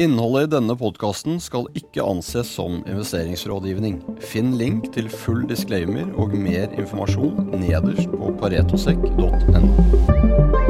Innholdet 0.00 0.46
i 0.46 0.50
denne 0.54 0.72
podkasten 0.80 1.34
skal 1.44 1.66
ikke 1.76 2.00
anses 2.00 2.48
som 2.56 2.78
investeringsrådgivning. 2.88 3.98
Finn 4.24 4.54
link 4.56 4.88
til 4.94 5.10
full 5.12 5.42
disclaimer 5.50 6.08
og 6.16 6.32
mer 6.40 6.72
informasjon 6.72 7.52
nederst 7.60 8.08
på 8.08 8.32
paretosekk.no. 8.40 10.69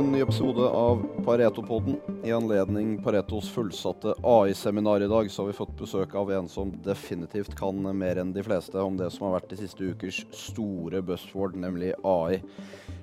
en 0.00 0.12
ny 0.12 0.20
episode 0.20 0.60
av 0.60 1.02
Pareto-podden. 1.24 1.96
I 2.24 2.32
anledning 2.32 3.02
Paretos 3.02 3.50
fullsatte 3.50 4.14
AI-seminar 4.22 5.02
i 5.02 5.08
dag 5.08 5.30
så 5.30 5.42
har 5.42 5.46
vi 5.46 5.56
fått 5.58 5.74
besøk 5.76 6.14
av 6.16 6.32
en 6.32 6.48
som 6.48 6.70
definitivt 6.84 7.52
kan 7.58 7.76
mer 7.98 8.16
enn 8.22 8.32
de 8.32 8.40
fleste 8.46 8.80
om 8.80 8.96
det 8.96 9.10
som 9.12 9.26
har 9.26 9.34
vært 9.34 9.52
de 9.52 9.58
siste 9.60 9.90
ukers 9.92 10.22
store 10.32 11.02
buzzword, 11.04 11.58
nemlig 11.60 11.92
AI. 12.00 12.40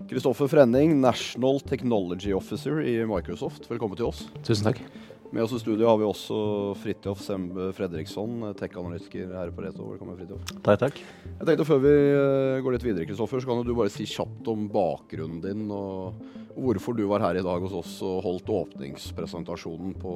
Kristoffer 0.10 0.50
Frenning, 0.50 0.96
National 1.04 1.62
Technology 1.62 2.34
Officer 2.34 2.82
i 2.82 2.98
Microsoft. 3.06 3.70
Velkommen 3.70 4.00
til 4.00 4.10
oss. 4.10 4.26
Tusen 4.42 4.72
takk. 4.72 4.82
Med 5.32 5.44
oss 5.44 5.52
i 5.52 5.60
studio 5.60 5.90
har 5.90 5.98
vi 6.00 6.06
også 6.08 6.36
Fridtjof 6.80 7.20
Sembe 7.20 7.66
Fredriksson, 7.76 8.46
tech-analytiker 8.56 9.34
her 9.36 9.50
på 9.52 9.66
Reto. 9.66 9.90
Velkommen, 9.92 10.16
Fridtjof. 10.16 10.54
Takk, 10.64 10.80
takk. 10.86 11.02
Jeg 11.34 11.50
tenkte 11.50 11.66
Før 11.68 11.82
vi 11.84 11.92
eh, 11.92 12.60
går 12.64 12.78
litt 12.78 12.86
videre, 12.86 13.08
Kristoffer, 13.10 13.44
så 13.44 13.50
kan 13.50 13.60
du 13.68 13.74
bare 13.76 13.92
si 13.92 14.08
kjapt 14.08 14.48
om 14.48 14.70
bakgrunnen 14.72 15.42
din 15.44 15.66
og 15.68 16.22
hvorfor 16.56 16.96
du 16.96 17.04
var 17.12 17.26
her 17.26 17.42
i 17.42 17.44
dag 17.44 17.66
hos 17.66 17.76
oss 17.76 17.98
og 18.08 18.22
holdt 18.24 18.54
åpningspresentasjonen 18.56 19.98
på, 20.00 20.14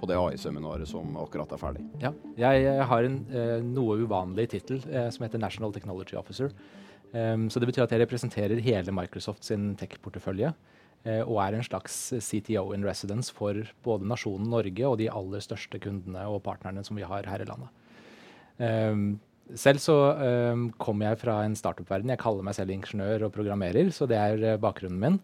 på 0.00 0.08
det 0.08 0.16
AI-seminaret 0.22 0.88
som 0.88 1.18
akkurat 1.20 1.52
er 1.52 1.60
ferdig. 1.60 1.84
Ja, 2.02 2.14
jeg, 2.40 2.64
jeg 2.64 2.88
har 2.94 3.10
en 3.10 3.20
eh, 3.28 3.58
noe 3.66 4.00
uvanlig 4.06 4.48
tittel 4.56 4.80
eh, 4.88 5.10
som 5.12 5.28
heter 5.28 5.42
National 5.42 5.76
Technology 5.76 6.16
Officer. 6.16 6.54
Um, 7.12 7.46
så 7.52 7.60
det 7.60 7.68
betyr 7.68 7.84
at 7.84 7.92
jeg 7.94 8.02
representerer 8.02 8.64
hele 8.64 8.92
Microsoft 8.92 9.44
sin 9.46 9.74
tech-portefølje. 9.78 10.50
Uh, 11.06 11.22
og 11.22 11.38
er 11.44 11.54
en 11.54 11.66
slags 11.66 11.94
CTO 12.18 12.72
in 12.74 12.84
residence 12.86 13.30
for 13.34 13.54
både 13.86 14.08
nasjonen 14.10 14.50
Norge 14.50 14.88
og 14.88 14.98
de 14.98 15.06
aller 15.12 15.44
største 15.44 15.78
kundene 15.82 16.24
og 16.26 16.42
partnerne 16.42 16.82
som 16.86 16.98
vi 16.98 17.06
har 17.06 17.28
her 17.30 17.44
i 17.44 17.48
landet. 17.48 17.70
Um, 18.58 19.08
selv 19.54 19.78
så 19.78 19.94
um, 20.18 20.70
kommer 20.82 21.12
jeg 21.12 21.20
fra 21.22 21.36
en 21.46 21.54
startup-verden. 21.54 22.10
Jeg 22.10 22.18
kaller 22.18 22.46
meg 22.46 22.56
selv 22.56 22.72
ingeniør 22.74 23.28
og 23.28 23.34
programmerer, 23.36 23.92
så 23.94 24.08
det 24.10 24.18
er 24.18 24.42
uh, 24.42 24.56
bakgrunnen 24.58 24.98
min. 24.98 25.20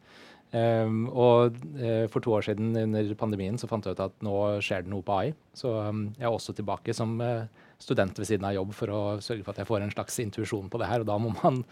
Um, 0.53 1.06
og 1.09 1.56
uh, 1.81 2.05
for 2.12 2.21
to 2.21 2.34
år 2.37 2.45
siden 2.47 2.77
under 2.77 3.15
pandemien 3.19 3.56
så 3.59 3.67
fant 3.71 3.87
jeg 3.89 3.97
ut 3.97 4.03
at 4.05 4.15
nå 4.23 4.37
skjer 4.62 4.84
det 4.84 4.93
noe 4.93 5.03
på 5.06 5.17
AI. 5.17 5.33
Så 5.56 5.73
um, 5.89 6.05
jeg 6.19 6.28
er 6.28 6.37
også 6.37 6.55
tilbake 6.55 6.95
som 6.95 7.17
uh, 7.25 7.49
student 7.83 8.21
ved 8.21 8.28
siden 8.28 8.47
av 8.47 8.55
jobb 8.55 8.77
for 8.77 8.93
å 8.93 9.01
sørge 9.25 9.43
for 9.47 9.55
at 9.55 9.62
jeg 9.62 9.71
får 9.73 9.83
en 9.83 9.95
slags 9.97 10.21
intuisjon 10.23 10.71
på 10.71 10.83
det 10.83 10.91
her. 10.93 11.03
Og 11.03 11.09
da 11.09 11.19
må 11.19 11.33
man 11.41 11.62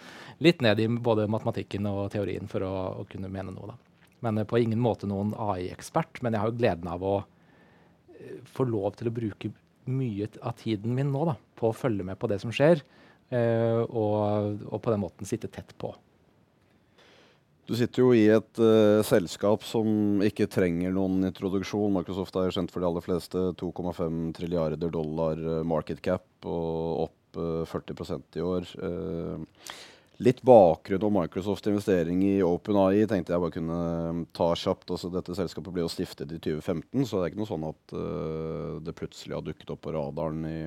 litt 0.43 0.65
ned 0.65 0.83
i 0.83 0.89
både 0.91 1.29
matematikken 1.31 1.87
og 1.93 2.09
teorien 2.17 2.51
for 2.51 2.67
å, 2.67 2.75
å 3.05 3.07
kunne 3.11 3.31
mene 3.31 3.55
noe. 3.55 3.71
Da. 3.75 3.90
Men 4.27 4.41
uh, 4.41 4.47
på 4.49 4.61
ingen 4.61 4.83
måte 4.83 5.09
noen 5.11 5.35
AI-ekspert. 5.37 6.23
Men 6.25 6.37
jeg 6.37 6.45
har 6.45 6.53
jo 6.53 6.59
gleden 6.61 6.91
av 6.93 7.07
å 7.07 7.17
uh, 7.23 8.37
få 8.51 8.69
lov 8.69 8.95
til 8.99 9.11
å 9.11 9.17
bruke 9.17 9.53
mye 9.91 10.29
av 10.45 10.59
tiden 10.61 10.95
min 10.95 11.11
nå 11.13 11.25
da, 11.31 11.39
på 11.59 11.71
å 11.71 11.77
følge 11.77 12.07
med 12.07 12.19
på 12.21 12.29
det 12.31 12.39
som 12.43 12.53
skjer, 12.55 12.85
uh, 13.33 13.83
og, 13.89 14.63
og 14.69 14.79
på 14.85 14.93
den 14.93 15.03
måten 15.03 15.29
sitte 15.29 15.51
tett 15.51 15.75
på. 15.81 15.95
Du 17.71 17.77
sitter 17.79 18.03
jo 18.03 18.09
i 18.19 18.25
et 18.35 18.59
uh, 18.59 18.99
selskap 19.07 19.63
som 19.63 20.19
ikke 20.27 20.49
trenger 20.51 20.91
noen 20.91 21.29
introduksjon. 21.29 21.93
Microsoft 21.95 22.35
er 22.41 22.51
kjent 22.51 22.73
for 22.75 22.83
de 22.83 22.89
aller 22.89 23.05
fleste. 23.05 23.45
2,5 23.61 24.17
trilliarder 24.35 24.91
dollar 24.91 25.39
uh, 25.39 25.61
market 25.63 26.01
cap 26.03 26.27
og 26.51 27.05
opp 27.05 27.39
uh, 27.39 27.63
40 27.71 28.41
i 28.41 28.43
år. 28.43 28.67
Litt 30.21 30.43
bakgrunn 30.45 31.07
om 31.09 31.17
Microsofts 31.17 31.71
investering 31.71 32.21
i 32.27 32.35
OpenAI 32.45 33.07
tenkte 33.09 33.33
jeg 33.33 33.43
bare 33.43 33.57
kunne 33.57 33.81
ta 34.37 34.51
kjapt. 34.53 34.93
Altså, 34.93 35.09
dette 35.15 35.37
selskapet 35.39 35.73
ble 35.73 35.87
jo 35.87 35.93
stiftet 35.93 36.33
i 36.37 36.39
2015, 36.39 37.07
så 37.09 37.19
det 37.19 37.25
er 37.25 37.33
ikke 37.33 37.43
noe 37.43 37.51
sånn 37.51 37.67
at 37.71 37.97
det 38.85 38.97
plutselig 38.99 39.39
har 39.39 39.47
dukket 39.47 39.73
opp 39.73 39.83
på 39.87 39.97
radaren 39.97 40.45
i 40.51 40.61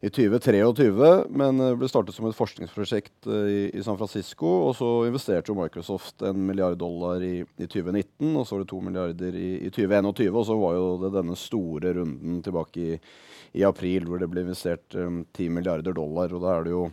i 0.00 0.08
2023, 0.08 1.08
men 1.36 1.60
ble 1.76 1.88
startet 1.90 2.16
som 2.16 2.24
et 2.24 2.36
forskningsprosjekt 2.36 3.26
eh, 3.28 3.48
i, 3.52 3.58
i, 3.76 3.82
San 3.84 3.98
Francisco. 4.00 4.48
Og 4.70 4.72
så 4.78 4.88
investerte 5.04 5.52
jo 5.52 5.58
Microsoft 5.58 6.24
en 6.24 6.40
milliard 6.48 6.78
dollar 6.80 7.20
i, 7.20 7.42
i 7.44 7.66
2019, 7.68 8.30
og 8.30 8.46
så 8.46 8.56
var 8.56 8.64
det 8.64 8.70
to 8.72 8.80
milliarder 8.86 9.36
i, 9.36 9.50
i 9.60 9.68
2021. 9.68 10.30
Og 10.32 10.46
så 10.48 10.56
var 10.56 10.78
jo 10.78 10.86
det 11.04 11.12
denne 11.18 11.36
store 11.36 11.92
runden 11.98 12.40
tilbake 12.46 12.86
i, 12.86 13.00
april 13.66 14.06
hvor 14.08 14.22
det 14.22 14.30
ble 14.30 14.46
investert 14.46 14.94
um, 14.96 15.24
milliarder 15.52 15.92
dollar. 15.92 16.32
Og 16.32 16.46
da 16.46 16.54
er 16.54 16.64
det 16.64 16.72
jo 16.72 16.86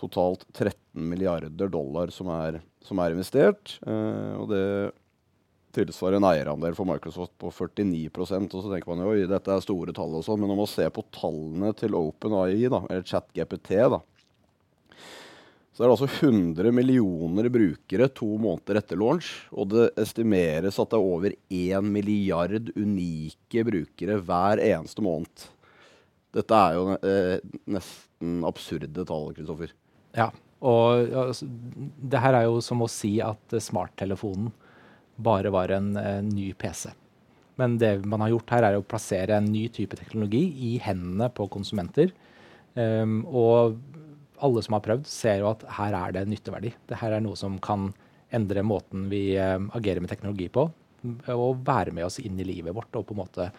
totalt 0.00 0.44
13 0.52 0.76
milliarder 1.10 1.70
dollar 1.72 2.12
som 2.14 2.30
er, 2.34 2.60
som 2.84 3.00
er 3.02 3.14
investert. 3.14 3.78
Eh, 3.86 4.34
og 4.38 4.50
det 4.52 4.66
tilsvarer 5.74 6.20
en 6.20 6.28
eierandel 6.28 6.76
for 6.78 6.86
Microsoft 6.88 7.34
på 7.40 7.50
49% 7.50 8.52
og 8.54 8.62
så 8.62 8.70
tenker 8.70 8.90
man 8.92 9.02
jo, 9.02 9.14
oi, 9.14 9.24
dette 9.30 9.50
er 9.50 9.64
store 9.64 9.94
tall 9.96 10.14
og 10.14 10.22
sånn, 10.26 10.38
men 10.42 10.52
om 10.54 10.60
man 10.62 10.70
ser 10.70 10.92
på 10.94 11.02
tallene 11.14 11.72
til 11.78 11.96
OpenAI, 11.98 12.68
da, 12.70 12.84
eller 12.86 13.06
ChatGPT, 13.08 13.72
da, 13.96 13.98
så 15.74 15.82
er 15.82 15.88
det 15.88 15.94
altså 15.96 16.28
100 16.28 16.70
millioner 16.70 17.48
brukere 17.50 18.06
to 18.14 18.28
måneder 18.38 18.78
etter 18.78 18.98
launch, 19.00 19.32
og 19.50 19.72
det 19.72 19.88
estimeres 19.98 20.78
at 20.78 20.92
det 20.92 21.00
er 21.00 21.08
over 21.16 21.34
1 21.34 21.88
milliard 21.88 22.70
unike 22.78 23.64
brukere 23.66 24.20
hver 24.22 24.62
eneste 24.62 25.02
måned. 25.02 25.48
Dette 26.34 26.60
er 26.60 26.78
jo 26.78 26.84
eh, 26.94 27.56
nesten 27.74 28.46
absurde 28.46 29.06
tall, 29.06 29.32
Kristoffer. 29.34 29.74
Ja, 30.14 30.30
og 30.64 31.14
altså, 31.24 31.46
det 31.46 32.20
her 32.22 32.38
er 32.38 32.46
jo 32.48 32.60
som 32.64 32.84
å 32.84 32.90
si 32.90 33.16
at 33.24 33.56
smarttelefonen 33.60 34.52
bare 35.24 35.50
var 35.54 35.72
en, 35.74 35.94
en 35.98 36.30
ny 36.30 36.52
PC. 36.58 36.88
Men 37.60 37.76
det 37.78 38.00
man 38.08 38.24
har 38.24 38.32
gjort 38.32 38.54
her, 38.56 38.66
er 38.66 38.78
å 38.78 38.86
plassere 38.86 39.36
en 39.38 39.50
ny 39.50 39.66
type 39.72 39.96
teknologi 39.98 40.42
i 40.70 40.76
hendene 40.82 41.28
på 41.34 41.46
konsumenter. 41.52 42.10
Um, 42.74 43.20
og 43.30 43.76
alle 44.42 44.64
som 44.66 44.74
har 44.74 44.82
prøvd, 44.84 45.06
ser 45.06 45.42
jo 45.42 45.52
at 45.52 45.62
her 45.76 45.94
er 45.98 46.16
det 46.16 46.24
nytteverdi. 46.30 46.72
Dette 46.88 47.12
er 47.12 47.22
noe 47.22 47.38
som 47.38 47.60
kan 47.62 47.92
endre 48.34 48.64
måten 48.66 49.06
vi 49.12 49.28
um, 49.38 49.68
agerer 49.78 50.02
med 50.02 50.10
teknologi 50.10 50.48
på. 50.50 50.66
Og 51.30 51.62
være 51.62 51.94
med 51.94 52.08
oss 52.08 52.18
inn 52.22 52.40
i 52.40 52.48
livet 52.48 52.74
vårt 52.74 52.96
og 52.96 53.06
på 53.06 53.14
en 53.14 53.22
måte 53.22 53.50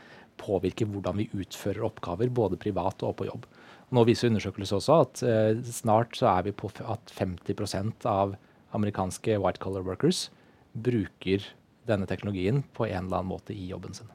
påvirke 0.42 0.88
hvordan 0.90 1.22
vi 1.22 1.30
utfører 1.38 1.86
oppgaver, 1.88 2.34
både 2.34 2.60
privat 2.60 3.06
og 3.08 3.16
på 3.22 3.30
jobb. 3.30 3.46
Nå 3.94 4.06
viser 4.08 4.32
undersøkelser 4.32 4.80
også 4.80 4.98
at 5.04 5.22
eh, 5.28 5.62
snart 5.70 6.18
så 6.18 6.32
er 6.32 6.48
vi 6.48 6.56
på 6.58 6.72
at 6.82 7.14
50% 7.14 8.08
av 8.10 8.36
amerikanske 8.76 9.38
white 9.42 9.62
collar 9.64 9.86
workers 9.86 10.30
bruker 10.74 11.46
denne 11.88 12.08
teknologien 12.10 12.64
på 12.76 12.88
en 12.90 13.06
eller 13.06 13.22
annen 13.22 13.32
måte 13.32 13.54
i 13.54 13.70
jobben 13.70 13.94
sin. 13.96 14.10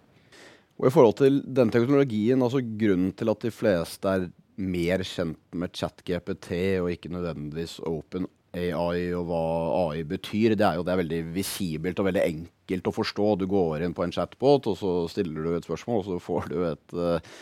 Og 0.80 0.88
I 0.88 0.92
forhold 0.94 1.18
til 1.20 1.40
den 1.44 1.70
teknologien, 1.72 2.42
altså 2.42 2.62
grunnen 2.64 3.12
til 3.16 3.30
at 3.30 3.42
de 3.44 3.52
fleste 3.52 4.10
er 4.10 4.28
mer 4.60 5.04
kjent 5.06 5.40
med 5.56 5.72
ChatGPT 5.76 6.52
og 6.80 6.90
ikke 6.92 7.12
nødvendigvis 7.12 7.78
Open 7.88 8.26
AI 8.56 9.12
og 9.14 9.28
hva 9.28 9.42
AI 9.84 10.02
betyr, 10.08 10.56
det 10.58 10.66
er 10.66 10.78
jo 10.78 10.84
det 10.86 10.94
er 10.94 11.02
veldig 11.04 11.20
visibelt 11.36 12.00
og 12.02 12.08
veldig 12.08 12.22
enkelt 12.24 12.88
å 12.90 12.94
forstå. 12.94 13.28
Du 13.38 13.46
går 13.50 13.84
inn 13.86 13.94
på 13.94 14.04
en 14.06 14.14
chatbot, 14.14 14.66
og 14.72 14.78
så 14.80 14.94
stiller 15.12 15.46
du 15.46 15.54
et 15.54 15.68
spørsmål, 15.68 16.00
og 16.00 16.08
så 16.08 16.18
får 16.24 16.48
du 16.50 16.56
et, 16.72 16.96
eh, 16.96 17.36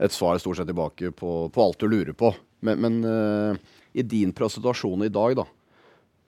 et 0.00 0.12
svar 0.12 0.38
stort 0.40 0.56
sett 0.56 0.68
tilbake 0.70 1.12
på, 1.12 1.32
på, 1.52 1.62
alt 1.62 1.80
du 1.80 1.88
lurer 1.88 2.16
på. 2.16 2.32
Men, 2.64 2.80
men 2.80 3.00
uh, 3.04 3.76
i 3.92 4.02
din 4.02 4.32
presentasjon 4.36 5.04
i 5.04 5.12
dag, 5.12 5.36
da, 5.36 5.44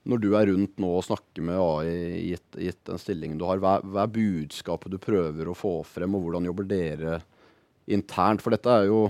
når 0.08 0.20
du 0.20 0.28
er 0.36 0.50
rundt 0.50 0.80
nå 0.82 0.90
og 0.98 1.06
snakker 1.06 1.44
med 1.46 1.60
AI, 1.62 1.96
gitt, 2.32 2.60
gitt 2.60 2.84
den 2.88 3.00
stillingen 3.00 3.40
du 3.40 3.46
har, 3.48 3.62
hva, 3.62 3.78
hva, 3.84 4.04
er 4.04 4.14
budskapet 4.14 4.92
du 4.92 5.00
prøver 5.00 5.48
å 5.48 5.56
få 5.56 5.78
frem, 5.88 6.16
og 6.16 6.26
hvordan 6.26 6.48
jobber 6.50 6.68
dere 6.68 7.18
internt? 7.86 8.44
For 8.44 8.54
dette 8.54 8.72
er 8.72 8.90
jo 8.90 9.06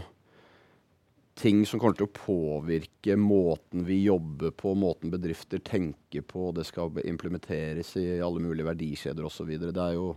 ting 1.39 1.65
som 1.67 1.81
kommer 1.81 1.97
til 1.97 2.07
å 2.07 2.15
påvirke 2.15 3.17
måten 3.19 3.87
vi 3.89 4.03
jobber 4.05 4.53
på, 4.55 4.75
måten 4.79 5.11
bedrifter 5.11 5.63
tenker 5.65 6.27
på, 6.29 6.51
det 6.55 6.69
skal 6.69 6.93
implementeres 7.03 7.97
i 7.99 8.21
alle 8.23 8.43
mulige 8.45 8.69
verdikjeder 8.69 9.27
osv. 9.27 9.57
Det 9.65 9.73
er 9.73 9.97
jo 9.97 10.13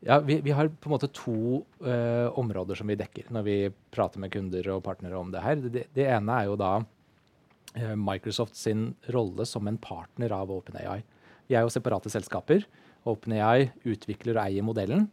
ja, 0.00 0.20
vi, 0.20 0.40
vi, 0.40 0.50
har 0.50 0.68
på 0.68 0.88
en 0.88 0.94
måte 0.94 1.10
to 1.12 1.60
uh, 1.84 2.38
områder 2.40 2.78
som 2.78 2.88
vi 2.88 2.96
dekker 2.96 3.28
når 3.34 3.44
vi 3.44 3.56
prater 3.92 4.22
med 4.22 4.32
kunder 4.32 4.70
og 4.72 4.84
partnere 4.86 5.18
om 5.20 5.32
det 5.32 5.42
her. 5.44 5.60
Det, 5.60 5.86
det 5.96 6.06
ene 6.08 6.38
er 6.38 6.48
jo 6.48 6.56
da 6.60 6.70
uh, 6.80 7.96
Microsoft 8.00 8.56
sin 8.56 8.94
rolle 9.12 9.44
som 9.48 9.68
en 9.68 9.76
partner 9.80 10.32
av 10.36 10.52
OpenAI. 10.54 11.02
Vi 11.50 11.58
er 11.58 11.66
jo 11.66 11.74
separate 11.74 12.12
selskaper. 12.12 12.64
OpenAI 13.08 13.70
utvikler 13.92 14.38
og 14.38 14.44
eier 14.46 14.64
modellen. 14.64 15.10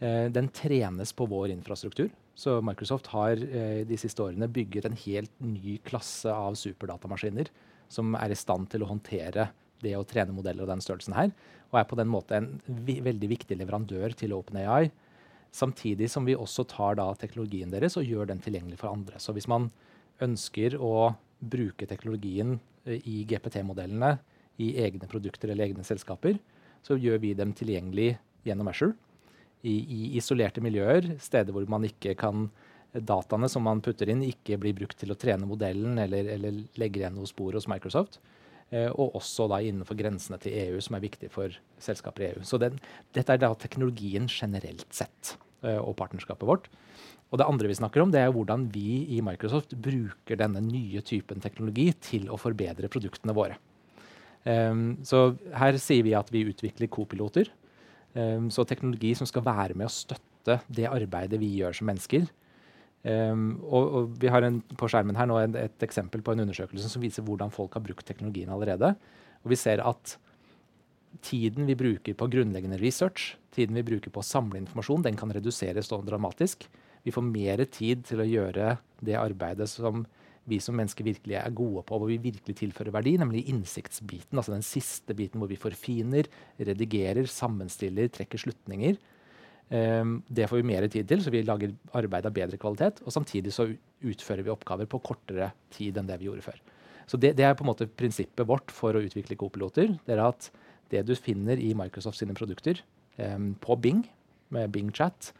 Uh, 0.00 0.32
den 0.32 0.48
trenes 0.56 1.12
på 1.12 1.28
vår 1.28 1.52
infrastruktur. 1.52 2.08
Så 2.40 2.56
Microsoft 2.64 3.10
har 3.12 3.36
de 3.36 3.96
siste 4.00 4.22
årene 4.24 4.46
bygget 4.48 4.86
en 4.88 4.94
helt 4.96 5.32
ny 5.44 5.74
klasse 5.84 6.32
av 6.32 6.54
superdatamaskiner 6.56 7.50
som 7.92 8.14
er 8.16 8.32
i 8.32 8.38
stand 8.38 8.70
til 8.72 8.86
å 8.86 8.88
håndtere 8.88 9.50
det 9.82 9.94
å 9.98 10.06
trene 10.08 10.34
modeller 10.34 10.66
av 10.66 10.74
den 10.74 10.84
størrelsen 10.84 11.16
her. 11.16 11.32
Og 11.70 11.80
er 11.80 11.88
på 11.90 11.98
den 11.98 12.10
måte 12.10 12.38
en 12.38 12.50
veldig 12.66 13.30
viktig 13.30 13.58
leverandør 13.58 14.14
til 14.18 14.34
OpenAI. 14.36 14.90
Samtidig 15.54 16.10
som 16.10 16.26
vi 16.26 16.38
også 16.38 16.64
tar 16.70 16.98
da 17.00 17.08
teknologien 17.18 17.72
deres 17.72 17.96
og 17.98 18.06
gjør 18.06 18.30
den 18.30 18.42
tilgjengelig 18.42 18.78
for 18.82 18.92
andre. 18.92 19.18
Så 19.18 19.34
hvis 19.34 19.48
man 19.50 19.68
ønsker 20.22 20.76
å 20.78 21.12
bruke 21.40 21.88
teknologien 21.88 22.58
eh, 22.84 23.00
i 23.08 23.22
GPT-modellene 23.28 24.16
i 24.60 24.74
egne 24.84 25.08
produkter 25.10 25.50
eller 25.50 25.70
egne 25.70 25.86
selskaper, 25.86 26.36
så 26.84 26.96
gjør 27.00 27.20
vi 27.22 27.32
dem 27.36 27.54
tilgjengelig 27.56 28.12
gjennom 28.46 28.68
Azure. 28.70 28.94
I, 29.60 29.74
I, 29.76 30.00
isolerte 30.16 30.62
miljøer, 30.64 31.16
steder 31.20 31.52
hvor 31.52 31.66
man 31.68 31.84
ikke 31.84 32.14
kan 32.18 32.48
dataene 32.92 33.48
som 33.50 33.64
man 33.66 33.82
putter 33.84 34.08
inn, 34.10 34.22
ikke 34.24 34.58
blir 34.60 34.76
brukt 34.76 34.98
til 35.00 35.12
å 35.12 35.18
trene 35.18 35.48
modellen 35.48 35.98
eller, 36.00 36.30
eller 36.36 36.62
legger 36.80 37.04
igjen 37.04 37.18
noe 37.18 37.28
spor 37.28 37.56
hos 37.58 37.68
Microsoft. 37.70 38.18
Eh, 38.70 38.90
og 38.94 39.16
også 39.18 39.48
da 39.50 39.58
innenfor 39.66 39.98
grensene 39.98 40.38
til 40.42 40.54
EU, 40.54 40.80
som 40.84 40.94
er 40.94 41.02
viktig 41.02 41.30
for 41.34 41.54
selskaper 41.82 42.22
i 42.22 42.28
EU. 42.34 42.44
Så 42.46 42.60
den, 42.62 42.78
dette 43.16 43.34
er 43.34 43.42
da 43.42 43.50
teknologien 43.58 44.28
generelt 44.30 44.86
sett, 44.94 45.34
eh, 45.64 45.78
og 45.80 45.96
partnerskapet 45.98 46.46
vårt. 46.46 46.70
Og 47.30 47.38
det 47.38 47.46
andre 47.46 47.70
vi 47.70 47.78
snakker 47.78 48.02
om, 48.02 48.12
det 48.14 48.22
er 48.22 48.32
hvordan 48.34 48.68
vi 48.74 49.04
i 49.16 49.20
Microsoft 49.22 49.74
bruker 49.78 50.38
denne 50.38 50.62
nye 50.64 51.02
typen 51.06 51.42
teknologi 51.42 51.90
til 52.02 52.30
å 52.30 52.38
forbedre 52.38 52.90
produktene 52.90 53.34
våre. 53.34 53.58
Um, 54.42 54.96
så 55.04 55.36
her 55.54 55.76
sier 55.78 56.02
vi 56.02 56.16
at 56.16 56.30
vi 56.32 56.46
utvikler 56.48 56.90
kopiloter. 56.90 57.50
Um, 58.16 58.48
så 58.50 58.64
teknologi 58.66 59.12
som 59.14 59.28
skal 59.28 59.44
være 59.46 59.76
med 59.78 59.86
å 59.86 59.94
støtte 59.94 60.58
det 60.66 60.88
arbeidet 60.90 61.38
vi 61.38 61.52
gjør 61.60 61.76
som 61.76 61.90
mennesker. 61.92 62.26
Um, 63.00 63.54
og, 63.64 63.84
og, 63.96 64.08
Vi 64.20 64.28
har 64.28 64.44
en, 64.44 64.58
på 64.76 64.88
skjermen 64.92 65.16
her 65.16 65.28
nå 65.30 65.38
et, 65.40 65.54
et, 65.56 65.84
eksempel 65.86 66.20
på 66.20 66.34
en 66.34 66.42
undersøkelse 66.44 66.90
som 66.92 67.00
viser 67.00 67.24
hvordan 67.24 67.52
folk 67.54 67.78
har 67.78 67.84
brukt 67.84 68.04
teknologien 68.06 68.52
allerede. 68.52 68.92
Og 69.40 69.54
vi 69.54 69.56
ser 69.56 69.80
at 69.80 70.16
tiden 71.24 71.66
vi 71.66 71.78
bruker 71.78 72.14
på 72.14 72.28
grunnleggende 72.30 72.78
research, 72.82 73.34
tiden 73.56 73.78
vi 73.78 73.86
bruker 73.86 74.12
på 74.12 74.22
å 74.22 74.26
samle 74.26 74.60
informasjon, 74.60 75.06
den 75.08 75.18
kan 75.18 75.32
reduseres 75.32 75.90
dramatisk. 75.90 76.68
Vi 77.02 77.14
får 77.14 77.24
mer 77.24 77.64
tid 77.72 78.04
til 78.08 78.20
å 78.20 78.28
gjøre 78.28 78.76
det 79.00 79.16
arbeidet 79.16 79.68
som 79.72 80.04
vi 80.50 80.58
som 80.62 80.76
mennesker 80.78 81.06
virkelig 81.06 81.36
er 81.38 81.54
gode 81.54 81.84
på, 81.86 81.98
hvor 82.00 82.10
vi 82.10 82.18
virkelig 82.20 82.56
tilfører 82.58 82.94
verdi, 82.94 83.14
nemlig 83.20 83.44
innsiktsbiten. 83.52 84.38
Altså 84.38 84.54
den 84.54 84.64
siste 84.66 85.14
biten 85.16 85.40
hvor 85.40 85.50
vi 85.50 85.58
forfiner, 85.60 86.28
redigerer, 86.58 87.28
sammenstiller, 87.30 88.10
trekker 88.12 88.40
slutninger. 88.40 88.98
Um, 89.70 90.16
det 90.26 90.48
får 90.50 90.60
vi 90.60 90.66
mer 90.66 90.86
tid 90.90 91.06
til, 91.08 91.22
så 91.22 91.30
vi 91.30 91.44
lager 91.46 91.74
arbeid 91.94 92.26
av 92.26 92.34
bedre 92.34 92.58
kvalitet. 92.60 93.02
Og 93.06 93.14
samtidig 93.14 93.54
så 93.54 93.68
utfører 94.02 94.46
vi 94.46 94.52
oppgaver 94.52 94.90
på 94.90 95.02
kortere 95.04 95.52
tid 95.74 96.00
enn 96.00 96.08
det 96.10 96.18
vi 96.20 96.30
gjorde 96.30 96.46
før. 96.46 96.62
Så 97.10 97.18
det, 97.18 97.34
det 97.38 97.46
er 97.46 97.54
på 97.58 97.66
en 97.66 97.72
måte 97.72 97.90
prinsippet 97.90 98.46
vårt 98.46 98.74
for 98.74 98.94
å 98.94 99.02
utvikle 99.02 99.38
kopiloter. 99.38 99.96
Det 100.06 100.16
er 100.16 100.24
at 100.24 100.50
det 100.90 101.04
du 101.06 101.14
finner 101.18 101.58
i 101.62 101.70
Microsoft 101.78 102.18
sine 102.18 102.34
produkter 102.38 102.82
um, 103.18 103.52
på 103.62 103.78
Bing, 103.78 104.02
med 104.50 104.72
Bing 104.74 104.90
Chat, 104.94 105.30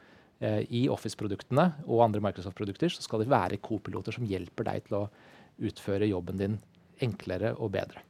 Eh, 0.41 0.63
i 0.73 0.87
Office-produktene 0.89 1.67
og 1.85 2.01
andre 2.07 2.23
Microsoft-produkter 2.25 2.93
så 2.95 3.03
skal 3.05 3.21
det 3.21 3.29
være 3.29 3.59
co-piloter 3.61 4.17
som 4.17 4.25
hjelper 4.25 4.71
deg 4.71 4.87
til 4.87 5.03
å 5.03 5.09
utføre 5.69 6.09
jobben 6.09 6.41
din 6.41 6.55
enklere 7.05 7.53
og 7.59 7.75
bedre. 7.75 8.01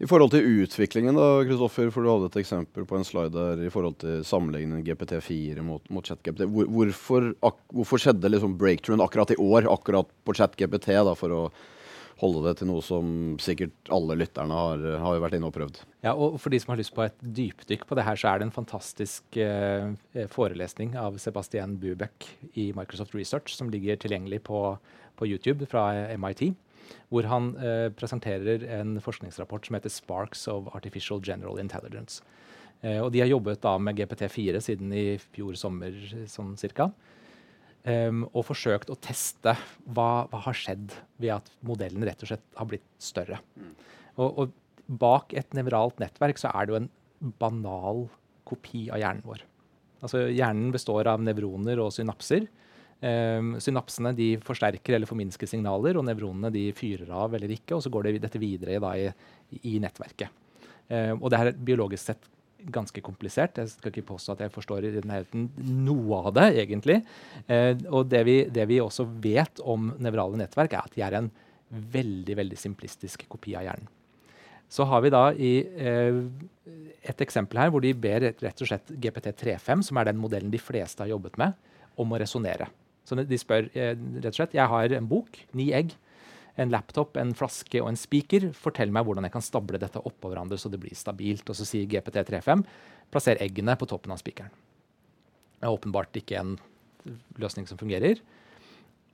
I 0.00 0.08
forhold 0.08 0.32
til 0.32 0.46
utviklingen, 0.62 1.12
da, 1.12 1.42
Kristoffer, 1.44 1.90
for 1.92 2.00
du 2.00 2.08
hadde 2.08 2.30
et 2.30 2.38
eksempel 2.40 2.86
på 2.88 2.96
en 2.96 3.04
slide 3.04 3.34
der 3.34 3.66
i 3.66 3.72
forhold 3.72 3.98
til 4.00 4.22
sammenligningen 4.24 4.80
GPT4 4.86 5.60
mot, 5.60 5.82
mot 5.92 6.06
ChatGPT. 6.06 6.46
Hvor, 6.48 6.70
hvorfor, 6.72 7.26
ak, 7.44 7.58
hvorfor, 7.76 8.00
skjedde 8.00 8.30
liksom 8.32 8.54
breakthroughen 8.60 9.04
akkurat 9.04 9.34
i 9.34 9.36
år, 9.36 9.68
akkurat 9.68 10.08
på 10.24 10.36
ChatGPT, 10.38 10.94
da, 10.96 11.12
for 11.18 11.36
å 11.36 11.42
holde 12.20 12.46
det 12.46 12.54
til 12.60 12.70
noe 12.70 12.84
som 12.84 13.10
sikkert 13.40 13.92
alle 13.92 14.16
lytterne 14.22 14.56
har, 14.56 14.86
har 15.04 15.20
vært 15.20 15.36
inne 15.36 15.50
og 15.52 15.54
prøvd. 15.56 15.82
Ja, 16.04 16.14
og 16.14 16.40
For 16.40 16.52
de 16.52 16.62
som 16.64 16.72
har 16.72 16.80
lyst 16.80 16.96
på 16.96 17.04
et 17.04 17.20
dypdykk 17.20 17.84
på 17.88 18.00
det 18.00 18.08
her, 18.08 18.16
så 18.20 18.32
er 18.32 18.40
det 18.40 18.48
en 18.48 18.56
fantastisk 18.56 19.36
eh, 19.40 19.92
forelesning 20.32 20.96
av 21.00 21.20
Sebastian 21.20 21.76
Bubeck 21.80 22.24
i 22.54 22.70
Microsoft 22.76 23.16
Research 23.16 23.52
som 23.56 23.68
ligger 23.72 24.00
tilgjengelig 24.00 24.42
på, 24.48 24.64
på 25.20 25.28
YouTube 25.28 25.68
fra 25.68 25.90
MIT. 26.16 26.50
Hvor 27.10 27.26
han 27.30 27.52
eh, 27.58 27.88
presenterer 27.94 28.64
en 28.80 28.98
forskningsrapport 29.02 29.66
som 29.66 29.78
heter 29.78 29.92
'Sparks 29.92 30.46
of 30.48 30.70
Artificial 30.74 31.20
General 31.22 31.58
Intelligence'. 31.58 32.20
Eh, 32.82 32.98
og 33.00 33.12
De 33.12 33.20
har 33.20 33.28
jobbet 33.28 33.60
da 33.60 33.76
med 33.78 33.96
GPT4 33.96 34.60
siden 34.60 34.92
i 34.92 35.18
fjor 35.18 35.56
sommer 35.58 35.92
sånn 36.26 36.56
cirka. 36.56 36.90
Um, 37.80 38.26
og 38.36 38.44
forsøkt 38.44 38.90
å 38.92 38.98
teste 39.00 39.54
hva, 39.88 40.26
hva, 40.28 40.40
har 40.44 40.56
skjedd 40.56 40.92
ved 41.16 41.32
at 41.38 41.46
modellen 41.64 42.04
rett 42.04 42.20
og 42.20 42.28
slett 42.28 42.42
har 42.58 42.68
blitt 42.68 42.84
større. 43.00 43.38
Mm. 43.56 43.70
Og, 44.20 44.26
og, 44.28 44.56
bak 44.90 45.32
et 45.38 45.54
nevralt 45.54 46.00
nettverk 46.02 46.36
så 46.40 46.50
er 46.50 46.66
det 46.66 46.74
jo 46.74 46.78
en 46.80 46.90
banal 47.38 48.08
kopi 48.48 48.88
av 48.90 48.98
hjernen 49.00 49.22
vår. 49.24 49.44
Altså 50.02 50.24
Hjernen 50.26 50.72
består 50.74 51.06
av 51.12 51.22
nevroner 51.22 51.78
og 51.80 51.92
synapser. 51.94 52.48
Um, 53.00 53.54
synapsene 53.56 54.10
de 54.12 54.34
forsterker 54.44 54.92
eller 54.92 55.08
forminsker 55.08 55.48
signaler, 55.48 55.96
og 55.96 56.04
nevronene 56.04 56.50
de 56.52 56.66
fyrer 56.76 57.08
av 57.16 57.32
eller 57.36 57.54
ikke. 57.54 57.78
Og 57.78 57.84
så 57.84 57.92
går 57.92 58.08
det, 58.08 58.18
dette 58.26 58.42
videre 58.42 58.76
da, 58.82 58.92
i, 58.98 59.06
i, 59.62 59.78
nettverket. 59.80 60.36
Um, 60.90 61.22
og 61.22 61.30
det 61.32 61.40
er 61.40 61.56
biologisk 61.70 62.10
sett 62.10 62.28
ganske 62.68 63.00
komplisert. 63.04 63.58
Jeg 63.58 63.72
skal 63.72 63.92
ikke 63.92 64.08
påstå 64.10 64.34
at 64.34 64.42
jeg 64.44 64.52
forstår 64.54 64.86
i 64.86 64.92
den 64.96 65.46
noe 65.86 66.18
av 66.28 66.34
det, 66.36 66.48
egentlig. 66.64 66.98
Eh, 67.48 67.72
og 67.88 68.10
det 68.10 68.24
vi, 68.28 68.36
det 68.52 68.66
vi, 68.70 68.80
også 68.82 69.06
vet 69.22 69.62
om 69.64 69.90
nevrale 70.02 70.40
nettverk, 70.40 70.74
er 70.74 70.84
at 70.84 70.96
de 70.96 71.04
er 71.06 71.16
en 71.18 71.30
veldig 71.70 72.36
veldig 72.40 72.58
simplistisk 72.58 73.24
kopi 73.30 73.54
av 73.56 73.66
hjernen. 73.68 73.88
Så 74.70 74.84
har 74.86 75.02
vi 75.02 75.10
da 75.10 75.22
i 75.34 75.54
eh, 75.82 76.20
et 77.10 77.24
eksempel 77.24 77.58
her 77.58 77.72
hvor 77.74 77.82
de 77.82 77.94
ber 77.96 78.28
rett 78.28 78.62
og 78.62 78.68
slett 78.68 78.92
GPT35, 78.92 79.88
som 79.88 79.98
er 79.98 80.10
den 80.10 80.20
modellen 80.20 80.52
de 80.52 80.60
fleste 80.62 81.02
har 81.02 81.10
jobbet 81.10 81.38
med, 81.40 81.56
om 81.98 82.12
å 82.12 82.20
resonnere. 82.20 82.68
Så 83.10 83.18
de 83.18 83.40
spør 83.40 83.66
eh, 83.74 83.96
rett 84.20 84.30
og 84.30 84.38
slett 84.38 84.54
Jeg 84.54 84.70
har 84.70 84.94
en 84.94 85.10
bok, 85.10 85.42
ni 85.58 85.72
egg 85.74 85.96
en 86.60 86.72
laptop, 86.72 87.16
en 87.16 87.32
flaske 87.36 87.80
og 87.80 87.90
en 87.90 87.98
spiker. 87.98 88.50
Fortell 88.56 88.92
meg 88.92 89.06
hvordan 89.06 89.26
jeg 89.26 89.34
kan 89.34 89.44
stable 89.44 89.80
dette 89.80 90.02
oppå 90.02 90.30
hverandre 90.30 90.58
så 90.60 90.70
det 90.72 90.80
blir 90.82 90.96
stabilt. 90.98 91.48
Og 91.48 91.56
så 91.56 91.66
sier 91.68 91.88
GPT35 91.90 92.64
plasser 93.10 93.40
eggene 93.42 93.76
på 93.78 93.88
toppen 93.90 94.14
av 94.14 94.20
spikeren. 94.20 94.52
Det 95.60 95.68
er 95.68 95.76
åpenbart 95.76 96.16
ikke 96.20 96.40
en 96.40 96.54
løsning 97.40 97.68
som 97.68 97.80
fungerer. 97.80 98.20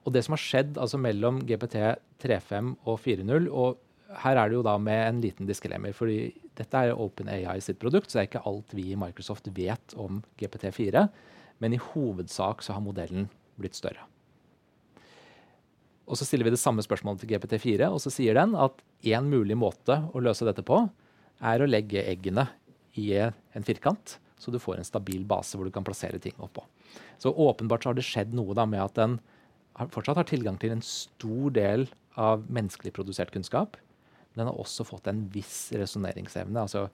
Og 0.07 0.15
det 0.15 0.23
som 0.27 0.37
har 0.37 0.43
skjedd 0.43 0.77
altså 0.79 1.01
mellom 1.03 1.41
GPT35 1.47 2.75
og 2.87 3.01
4.0 3.03 3.51
og 3.51 3.83
her 4.23 4.39
er 4.39 4.49
det 4.49 4.55
jo 4.55 4.63
da 4.63 4.77
med 4.79 5.01
en 5.03 5.17
liten 5.19 5.49
disklemmer, 5.49 5.91
fordi 5.91 6.29
dette 6.57 6.79
er 6.79 6.95
OpenAI 6.95 7.57
sitt 7.61 7.81
produkt, 7.83 8.07
så 8.07 8.21
det 8.21 8.23
er 8.23 8.29
ikke 8.29 8.43
alt 8.47 8.75
vi 8.79 8.85
i 8.93 8.99
Microsoft 8.99 9.51
vet 9.57 9.97
om 9.99 10.21
GPT4. 10.39 11.09
Men 11.59 11.75
i 11.75 11.81
hovedsak 11.83 12.63
så 12.63 12.77
har 12.77 12.85
modellen 12.85 13.27
blitt 13.61 13.79
større. 13.79 14.05
Og 16.07 16.19
så 16.19 16.27
stiller 16.27 16.47
vi 16.47 16.55
det 16.55 16.63
samme 16.63 16.85
spørsmålet 16.87 17.25
til 17.25 17.33
GPT4, 17.35 17.89
og 17.91 17.99
så 18.03 18.13
sier 18.15 18.39
den 18.39 18.55
at 18.59 18.79
én 19.07 19.27
mulig 19.27 19.57
måte 19.59 19.99
å 20.15 20.23
løse 20.23 20.47
dette 20.47 20.63
på, 20.67 20.85
er 21.43 21.61
å 21.61 21.69
legge 21.69 22.05
eggene 22.07 22.47
i 22.97 23.11
en 23.19 23.67
firkant, 23.67 24.19
så 24.39 24.53
du 24.53 24.61
får 24.63 24.79
en 24.79 24.87
stabil 24.87 25.25
base 25.29 25.57
hvor 25.57 25.67
du 25.67 25.75
kan 25.75 25.85
plassere 25.85 26.21
ting 26.23 26.37
oppå. 26.43 26.63
Så 27.19 27.33
åpenbart 27.33 27.83
så 27.83 27.91
har 27.91 27.99
det 27.99 28.07
skjedd 28.07 28.37
noe 28.37 28.55
da 28.57 28.67
med 28.69 28.85
at 28.85 28.97
den 28.97 29.19
fortsatt 29.93 30.21
har 30.21 30.29
tilgang 30.29 30.61
til 30.61 30.73
en 30.77 30.85
stor 30.85 31.53
del 31.57 31.89
av 32.17 32.47
menneskelig 32.49 32.95
produsert 32.97 33.33
kunnskap. 33.35 33.77
Men 34.33 34.45
den 34.45 34.51
har 34.53 34.63
også 34.63 34.87
fått 34.89 35.09
en 35.11 35.27
viss 35.33 35.69
resonneringsevne. 35.77 36.63
Altså, 36.63 36.87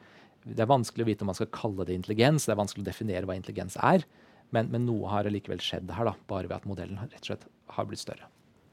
det 0.42 0.62
er 0.64 0.70
vanskelig 0.70 1.04
å 1.04 1.10
vite 1.10 1.26
om 1.26 1.30
man 1.30 1.38
skal 1.38 1.50
kalle 1.54 1.87
det 1.87 1.94
intelligens, 1.98 2.46
det 2.46 2.54
er 2.54 2.62
vanskelig 2.62 2.82
å 2.82 2.90
definere 2.90 3.28
hva 3.28 3.37
intelligens 3.38 3.78
er, 3.78 4.06
men, 4.52 4.68
men 4.73 4.87
noe 4.87 5.09
har 5.11 5.28
likevel 5.32 5.62
skjedd 5.64 5.90
her, 5.97 6.11
da, 6.11 6.14
bare 6.28 6.49
ved 6.49 6.59
at 6.61 6.68
modellen 6.68 7.00
rett 7.00 7.21
og 7.23 7.32
slett 7.32 7.49
har 7.76 7.88
blitt 7.88 8.02
større. 8.02 8.28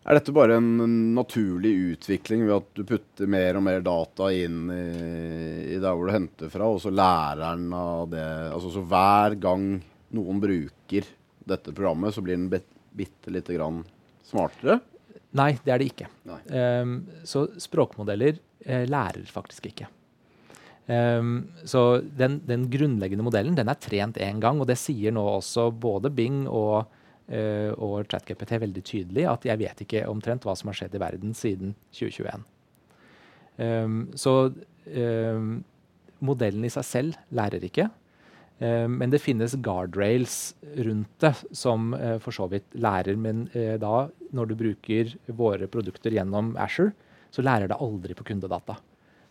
Er 0.07 0.15
dette 0.15 0.33
bare 0.33 0.55
en 0.57 1.13
naturlig 1.13 1.71
utvikling 1.93 2.45
ved 2.47 2.55
at 2.55 2.69
du 2.77 2.85
putter 2.87 3.29
mer 3.29 3.59
og 3.59 3.65
mer 3.65 3.83
data 3.83 4.29
inn 4.31 4.69
i, 4.71 4.83
i 5.75 5.77
der 5.77 5.91
hvor 5.91 6.07
du 6.07 6.15
henter 6.15 6.51
fra, 6.51 6.69
og 6.71 6.79
så 6.83 6.91
lærer 6.93 7.43
den 7.43 7.73
av 7.75 8.07
det 8.11 8.25
Altså 8.49 8.71
så 8.73 8.83
hver 8.89 9.35
gang 9.43 9.67
noen 10.15 10.39
bruker 10.41 11.09
dette 11.49 11.73
programmet, 11.75 12.15
så 12.15 12.23
blir 12.23 12.39
den 12.39 12.49
bitte 12.49 13.33
lite 13.33 13.57
grann 13.57 13.83
smartere? 14.25 14.79
Nei, 15.37 15.51
det 15.61 15.73
er 15.73 15.81
det 15.81 15.91
ikke. 15.91 16.09
Um, 16.25 16.95
så 17.27 17.45
språkmodeller 17.61 18.39
uh, 18.39 18.85
lærer 18.89 19.29
faktisk 19.29 19.69
ikke. 19.69 19.89
Um, 20.89 21.51
så 21.69 22.01
den, 22.17 22.39
den, 22.49 22.63
grunnleggende 22.73 23.21
modellen 23.21 23.53
den 23.53 23.69
er 23.69 23.77
trent 23.77 24.15
én 24.17 24.39
gang, 24.41 24.57
og 24.57 24.65
det 24.71 24.79
sier 24.81 25.13
nå 25.13 25.21
også 25.35 25.67
både 25.69 26.09
Bing 26.09 26.47
og 26.49 26.87
uh, 27.29 27.71
og 27.77 28.09
ChatGPT 28.09 28.55
veldig 28.63 28.83
tydelig 28.87 29.27
at 29.29 29.45
jeg 29.45 29.61
vet 29.61 29.83
ikke 29.85 30.07
omtrent 30.09 30.47
hva 30.47 30.55
som 30.57 30.71
har 30.71 30.79
skjedd 30.79 30.97
i 30.97 31.03
verden 31.03 31.37
siden 31.37 31.75
2021. 31.93 32.41
Um, 32.41 33.67
ehm, 33.67 34.01
så 34.17 34.35
um, 34.49 35.53
modellen 36.25 36.65
i 36.65 36.73
seg 36.73 36.87
selv 36.87 37.21
lærer 37.29 37.69
ikke. 37.69 37.89
Men 38.59 39.07
det 39.07 39.21
finnes 39.23 39.53
guardrails 39.63 40.33
rundt 40.83 41.21
det 41.23 41.31
som 41.55 41.93
uh, 41.93 42.17
for 42.19 42.35
så 42.35 42.49
vidt 42.51 42.65
lærer. 42.75 43.15
Men 43.15 43.45
uh, 43.53 43.77
da, 43.79 44.09
når 44.35 44.49
du 44.49 44.57
bruker 44.59 45.13
våre 45.31 45.69
produkter 45.71 46.17
gjennom 46.17 46.57
Asher, 46.59 46.91
så 47.31 47.45
lærer 47.45 47.71
det 47.71 47.79
aldri 47.79 48.17
på 48.17 48.25
kundedata. 48.27 48.75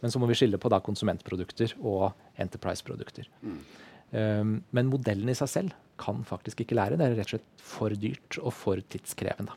Men 0.03 0.15
så 0.15 0.21
må 0.23 0.29
vi 0.31 0.37
skille 0.39 0.61
på 0.61 0.71
da 0.71 0.79
konsumentprodukter 0.85 1.75
og 1.81 2.13
enterprise-produkter. 2.39 3.29
Mm. 3.43 3.61
Um, 4.09 4.53
men 4.73 4.89
modellen 4.93 5.29
i 5.29 5.37
seg 5.37 5.51
selv 5.53 5.77
kan 6.01 6.23
faktisk 6.25 6.63
ikke 6.63 6.79
lære. 6.79 6.97
Det 6.97 7.05
er 7.05 7.17
rett 7.19 7.29
og 7.29 7.35
slett 7.35 7.65
for 7.71 7.97
dyrt 7.99 8.39
og 8.41 8.55
for 8.57 8.81
tidskrevende. 8.95 9.57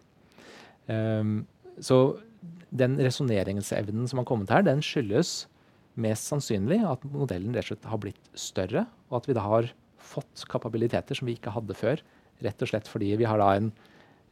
Um, 0.89 1.43
så 1.79 2.01
den 2.73 2.97
resonneringsevnen 2.99 4.09
som 4.09 4.21
har 4.21 4.27
kommet 4.27 4.51
her, 4.51 4.65
den 4.65 4.81
skyldes 4.83 5.45
mest 6.01 6.29
sannsynlig 6.31 6.79
at 6.87 7.03
modellen 7.11 7.55
rett 7.55 7.67
og 7.67 7.73
slett 7.73 7.89
har 7.91 8.01
blitt 8.01 8.29
større, 8.39 8.85
og 9.11 9.21
at 9.21 9.29
vi 9.29 9.37
da 9.37 9.45
har 9.45 9.69
fått 10.01 10.45
kapabiliteter 10.51 11.17
som 11.17 11.29
vi 11.29 11.35
ikke 11.37 11.53
hadde 11.53 11.77
før. 11.77 12.01
Rett 12.41 12.63
og 12.63 12.71
slett 12.71 12.89
fordi 12.89 13.11
vi 13.19 13.27
har 13.27 13.41
da 13.41 13.51
en 13.59 13.69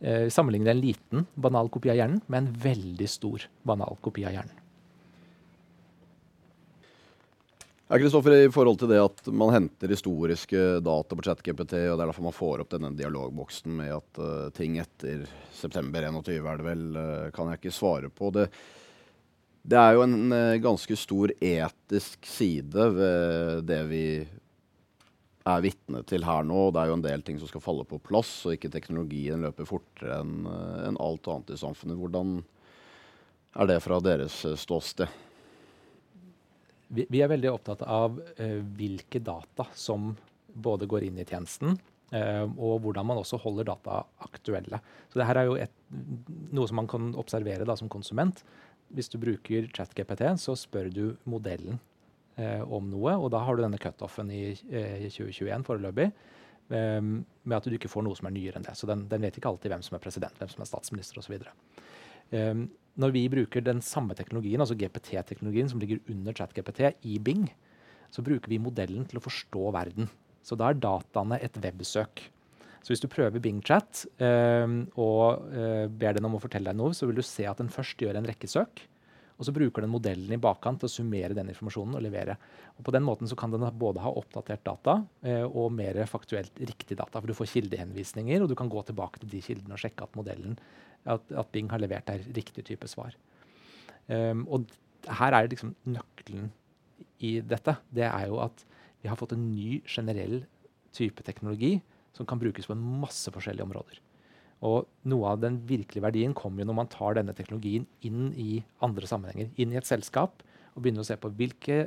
eh, 0.01 0.27
sammenligner 0.33 0.73
en 0.73 0.81
liten 0.81 1.27
banal 1.35 1.69
kopi 1.71 1.91
av 1.93 1.99
hjernen 1.99 2.23
med 2.27 2.41
en 2.41 2.55
veldig 2.63 3.09
stor 3.11 3.45
banal 3.67 3.99
kopi 4.05 4.25
av 4.25 4.35
hjernen. 4.39 4.65
Ja, 7.91 7.97
Kristoffer, 7.97 8.35
I 8.45 8.51
forhold 8.53 8.77
til 8.77 8.91
det 8.91 8.99
at 9.01 9.29
man 9.33 9.49
henter 9.49 9.89
historiske 9.89 10.59
data 10.85 11.15
på 11.17 11.23
ChatGPT, 11.25 11.71
og 11.89 11.95
det 11.97 12.03
er 12.03 12.03
derfor 12.03 12.21
man 12.21 12.35
får 12.37 12.61
opp 12.61 12.69
denne 12.69 12.91
dialogboksen 12.93 13.79
med 13.79 13.95
at 13.95 14.19
uh, 14.21 14.51
ting 14.53 14.75
etter 14.77 15.23
september 15.57 16.05
21 16.05 16.35
er 16.37 16.59
det 16.59 16.67
vel, 16.67 16.83
uh, 16.93 17.31
kan 17.33 17.49
jeg 17.49 17.57
ikke 17.57 17.73
svare 17.73 18.11
på. 18.13 18.29
Det, 18.35 18.43
det 19.73 19.79
er 19.81 19.97
jo 19.97 20.03
en 20.05 20.19
uh, 20.29 20.59
ganske 20.61 20.97
stor 21.01 21.33
etisk 21.33 22.29
side 22.29 22.85
ved 22.93 23.65
det 23.71 23.79
vi 23.89 24.01
er 25.49 25.63
vitne 25.65 26.03
til 26.05 26.27
her 26.29 26.45
nå. 26.45 26.67
Det 26.69 26.83
er 26.83 26.91
jo 26.91 26.97
en 26.99 27.05
del 27.07 27.25
ting 27.25 27.39
som 27.41 27.49
skal 27.49 27.63
falle 27.65 27.87
på 27.89 27.97
plass, 28.05 28.35
og 28.45 28.53
ikke 28.53 28.69
teknologien 28.75 29.41
løper 29.47 29.65
fortere 29.65 30.19
enn 30.19 30.45
en 30.91 31.01
alt 31.07 31.31
annet 31.33 31.55
i 31.57 31.57
samfunnet. 31.63 31.97
Hvordan 31.97 32.37
er 33.57 33.71
det 33.73 33.79
fra 33.81 33.97
deres 34.11 34.37
ståsted? 34.61 35.09
Vi, 36.89 37.05
vi, 37.09 37.21
er 37.21 37.31
veldig 37.31 37.51
opptatt 37.51 37.83
av 37.85 38.17
uh, 38.19 38.59
hvilke 38.77 39.21
data 39.23 39.67
som 39.77 40.11
både 40.49 40.89
går 40.89 41.05
inn 41.07 41.19
i 41.21 41.27
tjenesten, 41.27 41.77
uh, 42.13 42.45
og 42.57 42.81
hvordan 42.85 43.07
man 43.09 43.21
også 43.21 43.39
holder 43.43 43.69
data 43.69 44.01
aktuelle. 44.25 44.81
Så 45.11 45.21
det 45.21 45.27
her 45.29 45.41
er 45.41 45.49
jo 45.49 45.59
et, 45.61 45.75
noe 46.55 46.69
som 46.69 46.81
man 46.81 46.89
kan 46.89 47.13
observere 47.19 47.67
da, 47.67 47.77
som 47.79 47.91
konsument. 47.91 48.41
Hvis 48.95 49.11
du 49.13 49.19
bruker 49.21 49.69
ChatGPT, 49.75 50.25
så 50.41 50.57
spør 50.57 50.89
du 50.93 51.05
modellen 51.29 51.77
uh, 52.39 52.65
om 52.65 52.89
noe, 52.89 53.15
og 53.15 53.29
da 53.35 53.43
har 53.45 53.55
du 53.55 53.65
denne 53.65 53.81
cutoffen 53.81 54.33
i 54.33 54.43
2021 54.57 55.67
foreløpig. 55.69 56.11
Um, 56.69 57.23
med 57.49 57.55
at 57.57 57.65
du 57.65 57.73
ikke 57.73 57.89
får 57.89 58.03
noe 58.05 58.17
som 58.17 58.27
er 58.29 58.33
nyere 58.35 58.59
enn 58.59 58.65
det. 58.67 58.75
Så 58.77 58.85
den, 58.85 59.07
den 59.09 59.23
vet 59.25 59.39
ikke 59.39 59.49
alltid 59.49 59.71
hvem 59.73 59.81
som 59.81 59.95
er 59.97 60.03
president, 60.03 60.35
hvem 60.37 60.51
som 60.51 60.61
er 60.61 60.69
statsminister 60.69 61.17
osv. 61.17 61.39
Um, 62.35 62.67
når 62.99 63.13
vi 63.15 63.27
bruker 63.31 63.63
den 63.63 63.79
samme 63.85 64.15
teknologien, 64.17 64.59
altså 64.59 64.75
GPT-teknologien 64.77 65.69
som 65.71 65.79
ligger 65.79 66.01
under 66.11 66.35
ChatGPT 66.35 66.89
i 67.07 67.15
Bing, 67.23 67.47
så 68.11 68.23
bruker 68.25 68.51
vi 68.51 68.59
modellen 68.61 69.05
til 69.07 69.21
å 69.21 69.23
forstå 69.23 69.69
verden. 69.75 70.09
Så 70.43 70.57
da 70.59 70.71
er 70.71 70.81
dataene 70.81 71.39
et 71.43 71.55
websøk. 71.63 72.25
Så 72.79 72.93
hvis 72.93 73.03
du 73.03 73.09
prøver 73.11 73.43
BingChat 73.43 74.05
eh, 74.23 74.75
og 74.99 75.51
eh, 75.51 75.85
ber 75.91 76.15
den 76.15 76.27
om 76.27 76.37
å 76.37 76.43
fortelle 76.43 76.71
deg 76.71 76.79
noe, 76.79 76.95
så 76.95 77.07
vil 77.09 77.19
du 77.19 77.25
se 77.25 77.45
at 77.47 77.59
den 77.59 77.71
først 77.71 77.99
gjør 78.01 78.19
en 78.19 78.27
rekke 78.27 78.49
søk. 78.49 78.83
Og 79.39 79.47
så 79.47 79.53
bruker 79.55 79.85
den 79.85 79.91
modellen 79.93 80.33
i 80.35 80.39
bakkant 80.41 80.81
til 80.81 80.89
å 80.89 80.91
summere 80.91 81.35
den 81.35 81.51
informasjonen 81.53 81.95
og 81.95 82.03
levere. 82.03 82.35
Og 82.75 82.83
på 82.87 82.91
den 82.91 83.05
måten 83.07 83.29
så 83.29 83.37
kan 83.39 83.53
den 83.53 83.63
både 83.79 84.03
ha 84.03 84.11
oppdatert 84.19 84.65
data 84.67 84.97
eh, 85.23 85.45
og 85.45 85.71
mer 85.75 86.01
faktuelt 86.11 86.59
riktig 86.59 86.97
data. 86.99 87.21
For 87.21 87.29
du 87.29 87.37
får 87.37 87.51
kildehenvisninger, 87.53 88.43
og 88.43 88.51
du 88.51 88.57
kan 88.59 88.71
gå 88.71 88.83
tilbake 88.89 89.21
til 89.21 89.31
de 89.31 89.43
kildene 89.43 89.77
og 89.77 89.83
sjekke 89.83 90.07
at 90.07 90.19
modellen 90.19 90.57
at, 91.05 91.23
at, 91.31 91.51
Bing 91.53 91.69
har 91.71 91.81
levert 91.81 92.07
deg 92.09 92.25
riktig 92.35 92.65
type 92.67 92.87
svar. 92.91 93.15
Um, 94.07 94.45
og 94.49 94.67
her 95.19 95.35
er 95.35 95.49
liksom 95.49 95.75
nøkkelen 95.87 96.49
i 97.23 97.39
dette. 97.45 97.77
Det 97.93 98.07
er 98.07 98.27
jo 98.27 98.39
at 98.43 98.65
vi 99.03 99.09
har 99.11 99.19
fått 99.19 99.35
en 99.35 99.47
ny 99.51 99.79
generell 99.87 100.43
type 100.95 101.23
teknologi 101.23 101.77
som 102.15 102.27
kan 102.27 102.39
brukes 102.41 102.67
på 102.67 102.75
en 102.75 102.85
masse 103.01 103.31
forskjellige 103.31 103.67
områder. 103.67 104.01
Og 104.65 104.89
noe 105.07 105.29
av 105.31 105.39
den 105.39 105.61
virkelige 105.69 106.03
verdien 106.03 106.33
kommer 106.35 106.63
jo 106.63 106.69
når 106.69 106.77
man 106.81 106.91
tar 106.91 107.15
denne 107.15 107.35
teknologien 107.35 107.85
inn 108.03 108.33
i 108.35 108.59
andre 108.83 109.07
sammenhenger. 109.07 109.53
Inn 109.55 109.71
i 109.71 109.79
et 109.79 109.87
selskap 109.87 110.43
og 110.73 110.81
begynner 110.83 111.05
å 111.05 111.07
se 111.07 111.15
på 111.19 111.31
hvilke 111.39 111.85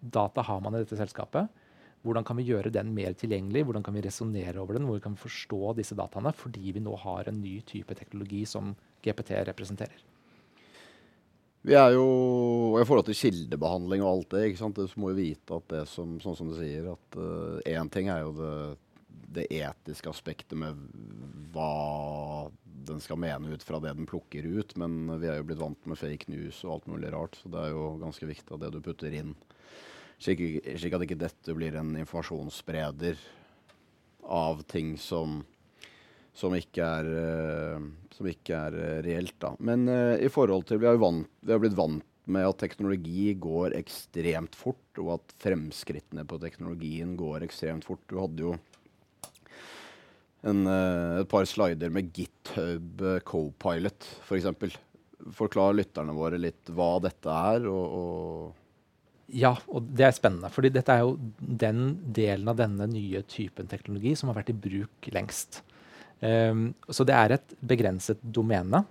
data 0.00 0.44
har 0.46 0.62
man 0.62 0.76
i 0.76 0.84
dette 0.84 0.98
selskapet. 1.00 1.50
Hvordan 2.00 2.24
kan 2.24 2.38
vi 2.38 2.46
gjøre 2.48 2.72
den 2.72 2.94
mer 2.96 3.12
tilgjengelig? 3.18 3.66
Hvordan 3.68 3.84
kan 3.84 3.96
vi 3.96 4.04
resonnere 4.06 4.60
over 4.62 4.78
den? 4.78 4.86
Hvordan 4.88 5.04
kan 5.04 5.16
vi 5.18 5.24
forstå 5.26 5.74
disse 5.76 5.96
dataene? 5.98 6.32
Fordi 6.32 6.72
vi 6.72 6.80
nå 6.80 6.94
har 7.02 7.28
en 7.28 7.42
ny 7.42 7.58
type 7.68 7.96
teknologi 7.98 8.46
som 8.48 8.72
GPT 9.04 9.36
representerer. 9.50 10.06
Vi 11.60 11.74
er 11.76 11.92
jo, 11.92 12.06
I 12.80 12.86
forhold 12.88 13.04
til 13.10 13.18
kildebehandling 13.18 14.00
og 14.00 14.10
alt 14.10 14.30
det, 14.32 14.46
ikke 14.48 14.62
sant? 14.62 14.78
så 14.80 15.00
må 15.00 15.10
vi 15.12 15.26
vite 15.28 15.58
at 15.58 15.66
det 15.68 15.82
som, 15.90 16.14
sånn 16.22 16.38
som 16.38 16.48
du 16.48 16.56
sier, 16.56 16.88
at 16.94 17.18
én 17.68 17.84
uh, 17.84 17.90
ting 17.92 18.08
er 18.08 18.22
jo 18.24 18.32
det, 18.38 18.54
det, 19.36 19.44
etiske 19.60 20.08
aspektet 20.08 20.56
med 20.56 20.78
hva 21.52 22.48
den 22.88 23.02
skal 23.04 23.20
mene 23.20 23.52
ut 23.52 23.66
fra 23.66 23.76
det 23.84 23.92
den 23.98 24.08
plukker 24.08 24.46
ut, 24.48 24.72
men 24.80 25.04
vi 25.20 25.28
er 25.28 25.36
jo 25.36 25.50
blitt 25.50 25.60
vant 25.60 25.90
med 25.90 26.00
fake 26.00 26.32
news 26.32 26.62
og 26.64 26.78
alt 26.78 26.88
mulig 26.94 27.12
rart, 27.12 27.36
så 27.36 27.52
det 27.52 27.60
er 27.60 27.74
jo 27.74 27.84
ganske 28.00 28.30
viktig 28.32 28.56
at 28.56 28.64
det 28.64 28.72
du 28.72 28.80
putter 28.80 29.20
inn, 29.20 29.34
slik, 30.20 30.42
slik, 30.76 30.94
at 30.94 31.06
ikke 31.06 31.18
dette 31.20 31.56
blir 31.56 31.76
en 31.80 31.94
informasjonsspreder 32.00 33.20
av 34.30 34.62
ting 34.70 34.94
som, 35.00 35.40
som 36.36 36.54
ikke 36.56 36.84
er, 36.84 37.10
uh, 37.10 37.88
som 38.14 38.28
ikke 38.30 38.60
er 38.68 38.76
uh, 38.76 39.00
reelt. 39.06 39.36
Da. 39.42 39.54
Men 39.58 39.88
uh, 39.90 40.16
i 40.20 40.30
forhold 40.32 40.68
til 40.68 40.82
vi 40.82 40.90
har, 40.90 41.00
vant, 41.00 41.28
vi 41.40 41.54
har 41.54 41.62
blitt 41.62 41.78
vant 41.78 42.06
med 42.30 42.46
at 42.46 42.60
teknologi 42.62 43.32
går 43.42 43.74
ekstremt 43.78 44.54
fort, 44.54 45.00
og 45.02 45.16
at 45.16 45.32
fremskrittene 45.42 46.26
på 46.28 46.38
teknologien 46.42 47.16
går 47.18 47.46
ekstremt 47.48 47.88
fort. 47.88 48.04
Du 48.06 48.20
hadde 48.20 48.44
jo 48.44 48.52
en, 50.46 50.62
et 50.68 51.28
par 51.28 51.48
slider 51.48 51.90
med 51.92 52.12
GitHub 52.14 53.02
Copilot, 53.26 54.06
f.eks. 54.28 54.46
For 54.46 54.78
Forklar 55.36 55.74
lytterne 55.76 56.14
våre 56.16 56.38
litt 56.40 56.70
hva 56.72 56.94
dette 57.02 57.34
er, 57.50 57.66
og, 57.68 57.96
og 57.98 58.59
ja, 59.36 59.52
og 59.70 59.90
det 59.96 60.06
er 60.06 60.14
spennende. 60.16 60.50
fordi 60.50 60.70
dette 60.74 60.92
er 60.92 61.04
jo 61.04 61.16
den 61.38 61.98
delen 62.14 62.48
av 62.50 62.58
denne 62.58 62.86
nye 62.90 63.22
typen 63.22 63.68
teknologi 63.70 64.14
som 64.18 64.30
har 64.30 64.40
vært 64.40 64.52
i 64.52 64.60
bruk 64.66 65.10
lengst. 65.14 65.62
Um, 66.20 66.74
så 66.88 67.06
det 67.08 67.16
er 67.16 67.36
et 67.36 67.54
begrenset 67.60 68.20
domene. 68.22 68.84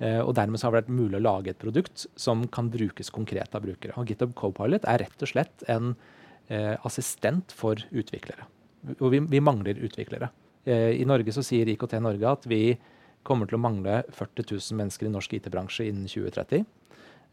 Uh, 0.00 0.24
og 0.24 0.34
dermed 0.34 0.62
har 0.62 0.72
det 0.72 0.80
vært 0.82 0.94
mulig 0.94 1.20
å 1.20 1.22
lage 1.22 1.52
et 1.52 1.60
produkt 1.60 2.06
som 2.18 2.46
kan 2.50 2.70
brukes 2.72 3.12
konkret 3.14 3.54
av 3.54 3.62
brukere. 3.62 3.94
Og 4.00 4.10
GitHub 4.10 4.34
Copilot 4.38 4.86
er 4.90 5.04
rett 5.04 5.22
og 5.22 5.30
slett 5.30 5.66
en 5.70 5.92
uh, 5.94 6.74
assistent 6.82 7.54
for 7.54 7.78
utviklere. 7.94 8.48
Og 8.98 9.12
vi, 9.14 9.22
vi 9.30 9.44
mangler 9.44 9.78
utviklere. 9.86 10.32
Uh, 10.66 10.90
I 10.96 11.06
Norge 11.06 11.34
så 11.36 11.44
sier 11.46 11.70
IKT 11.70 12.00
Norge 12.02 12.32
at 12.40 12.48
vi 12.50 12.64
kommer 13.24 13.48
til 13.48 13.56
å 13.56 13.64
mangle 13.64 14.02
40 14.12 14.50
000 14.50 14.80
mennesker 14.80 15.08
i 15.08 15.12
norsk 15.12 15.38
IT-bransje 15.38 15.86
innen 15.88 16.08
2030. 16.10 16.66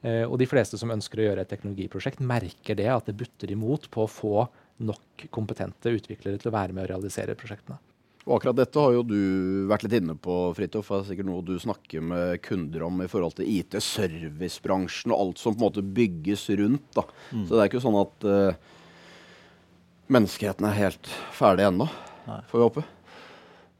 Eh, 0.02 0.24
og 0.26 0.40
de 0.42 0.50
fleste 0.50 0.80
som 0.82 0.92
ønsker 0.94 1.22
å 1.22 1.30
gjøre 1.30 1.46
et 1.46 1.52
teknologiprosjekt, 1.54 2.24
merker 2.26 2.78
det 2.78 2.90
at 2.90 3.10
det 3.10 3.18
butter 3.20 3.54
imot 3.54 3.88
på 3.94 4.06
å 4.06 4.10
få 4.10 4.48
nok 4.82 5.28
kompetente 5.34 5.94
utviklere 5.94 6.42
til 6.42 6.50
å 6.50 6.56
være 6.56 6.74
med 6.74 6.88
å 6.88 6.92
realisere 6.96 7.38
prosjektene. 7.38 7.78
Og 8.22 8.36
akkurat 8.36 8.58
dette 8.60 8.78
har 8.78 8.94
jo 8.94 9.02
du 9.06 9.22
vært 9.70 9.88
litt 9.88 9.96
inne 9.98 10.14
på, 10.14 10.36
Fridtjof. 10.58 10.90
Det 10.92 10.98
er 11.00 11.08
sikkert 11.10 11.28
noe 11.30 11.46
du 11.46 11.56
snakker 11.62 12.04
med 12.06 12.42
kunder 12.46 12.86
om 12.86 13.02
i 13.02 13.10
forhold 13.10 13.40
til 13.40 13.50
IT-servicebransjen 13.50 15.14
og 15.14 15.24
alt 15.24 15.42
som 15.42 15.56
på 15.56 15.62
en 15.62 15.66
måte 15.66 15.86
bygges 15.86 16.46
rundt. 16.62 16.86
da. 16.94 17.06
Mm. 17.32 17.48
Så 17.48 17.56
det 17.56 17.64
er 17.64 17.72
ikke 17.72 17.82
sånn 17.82 17.98
at 17.98 18.28
uh, 18.30 18.78
menneskeheten 20.14 20.70
er 20.70 20.78
helt 20.78 21.10
ferdig 21.34 21.66
ennå, 21.72 21.90
får 22.52 22.60
vi 22.60 22.68
håpe. 22.68 22.86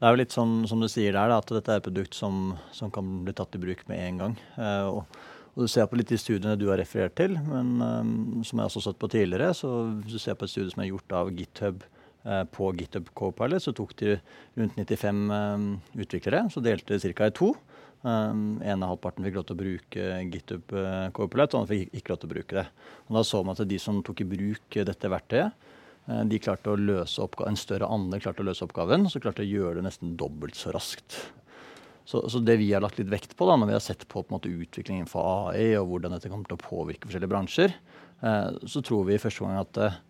Det 0.02 0.08
er 0.08 0.16
jo 0.16 0.22
litt 0.24 0.34
sånn 0.34 0.56
som 0.66 0.82
du 0.82 0.88
sier 0.90 1.14
der, 1.14 1.30
da, 1.30 1.38
at 1.38 1.54
dette 1.54 1.70
er 1.70 1.78
et 1.78 1.86
produkt 1.86 2.18
som, 2.18 2.56
som, 2.74 2.90
kan 2.90 3.20
bli 3.22 3.36
tatt 3.38 3.54
i 3.54 3.62
bruk 3.62 3.86
med 3.86 4.02
en 4.02 4.18
gang. 4.24 4.34
Uh, 4.58 4.98
og 4.98 5.20
og 5.52 5.66
Du 5.66 5.68
ser 5.68 5.88
på 5.88 5.98
litt 6.00 6.08
de 6.08 6.16
studiene 6.16 6.56
du 6.56 6.70
har 6.70 6.80
referert 6.80 7.14
til, 7.18 7.34
men 7.44 7.74
um, 7.80 8.12
som 8.46 8.60
jeg 8.60 8.70
også 8.70 8.80
har 8.80 8.86
sett 8.86 9.00
på 9.02 9.10
tidligere. 9.12 9.52
så 9.52 9.72
Hvis 10.00 10.14
du 10.16 10.22
ser 10.22 10.38
på 10.38 10.46
et 10.48 10.52
studie 10.52 10.72
som 10.72 10.80
er 10.80 10.88
gjort 10.88 11.12
av 11.18 11.32
GitHub 11.36 11.84
uh, 12.24 12.44
på 12.48 12.70
GitHub 12.78 13.10
Copilot, 13.18 13.60
så 13.60 13.74
tok 13.76 13.92
de 14.00 14.14
rundt 14.56 14.78
95 14.80 15.20
um, 15.28 15.66
utviklere. 15.92 16.46
Så 16.48 16.64
delte 16.64 16.96
de 16.96 17.12
ca. 17.12 17.28
i 17.28 17.36
to. 17.36 17.52
Um, 18.02 18.62
ene 18.64 18.88
halvparten 18.88 19.22
fikk 19.28 19.36
lov 19.36 19.44
til 19.46 19.54
å 19.58 19.60
bruke 19.60 20.06
GitHub 20.32 20.72
uh, 20.72 21.12
Copilot, 21.14 21.52
og 21.52 21.66
den 21.66 21.70
fikk 21.74 22.00
ikke 22.00 22.14
lov 22.14 22.22
til 22.22 22.30
å 22.30 22.32
bruke 22.32 22.58
det. 22.62 22.66
Og 23.10 23.20
Da 23.20 23.26
så 23.28 23.44
man 23.44 23.60
at 23.60 23.68
de 23.68 23.82
som 23.82 24.00
tok 24.00 24.24
i 24.24 24.30
bruk 24.32 24.80
dette 24.88 25.12
verktøyet, 25.12 25.68
uh, 26.08 26.24
de 26.32 26.40
klarte 26.40 26.72
å 26.72 26.80
løse 26.80 27.28
en 27.44 27.60
større 27.60 27.92
andel 27.92 28.24
klarte 28.24 28.40
å 28.40 28.48
løse 28.48 28.64
oppgaven, 28.64 29.04
så 29.12 29.20
klarte 29.20 29.44
de 29.44 29.52
å 29.52 29.66
gjøre 29.66 29.82
det 29.82 29.90
nesten 29.90 30.16
dobbelt 30.16 30.56
så 30.56 30.72
raskt. 30.72 31.20
Så, 32.04 32.24
så, 32.30 32.40
det 32.42 32.58
vi 32.58 32.72
har 32.72 32.82
lagt 32.82 32.98
litt 32.98 33.10
vekt 33.12 33.36
på 33.38 33.46
da, 33.46 33.56
når 33.58 33.70
vi 33.70 33.76
har 33.76 33.84
sett 33.84 34.06
på, 34.08 34.24
på 34.24 34.34
måte, 34.34 34.50
utviklingen 34.50 35.06
for 35.10 35.52
AI 35.52 35.76
og 35.78 35.92
hvordan 35.92 36.16
dette 36.16 36.30
kommer 36.32 36.48
til 36.50 36.58
å 36.58 36.64
påvirke 36.64 37.06
forskjellige 37.06 37.30
bransjer, 37.30 37.76
eh, 38.26 38.48
så 38.66 38.82
tror 38.84 39.06
vi 39.06 39.16
i 39.16 39.22
første 39.22 39.44
gang 39.46 39.60
at 39.60 39.78
eh, 39.78 40.00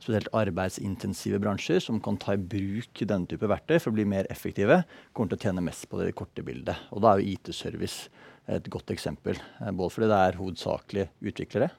spesielt 0.00 0.30
arbeidsintensive 0.36 1.40
bransjer 1.42 1.82
som 1.84 2.00
kan 2.02 2.16
ta 2.20 2.34
i 2.36 2.40
bruk 2.40 3.02
denne 3.02 3.28
type 3.28 3.48
verktøy 3.50 3.76
for 3.78 3.92
å 3.92 3.98
bli 3.98 4.06
mer 4.08 4.28
effektive, 4.32 4.82
kommer 5.12 5.32
til 5.32 5.40
å 5.40 5.44
tjene 5.48 5.64
mest 5.66 5.88
på 5.90 6.00
det 6.00 6.14
korte 6.16 6.44
bildet. 6.46 6.88
Og 6.94 7.04
da 7.04 7.12
er 7.12 7.20
jo 7.20 7.34
IT-service 7.34 8.08
et 8.50 8.70
godt 8.72 8.92
eksempel. 8.94 9.38
Eh, 9.60 9.74
både 9.74 9.94
fordi 9.94 10.10
det 10.10 10.22
er 10.22 10.40
hovedsakelig 10.40 11.06
utviklere, 11.32 11.70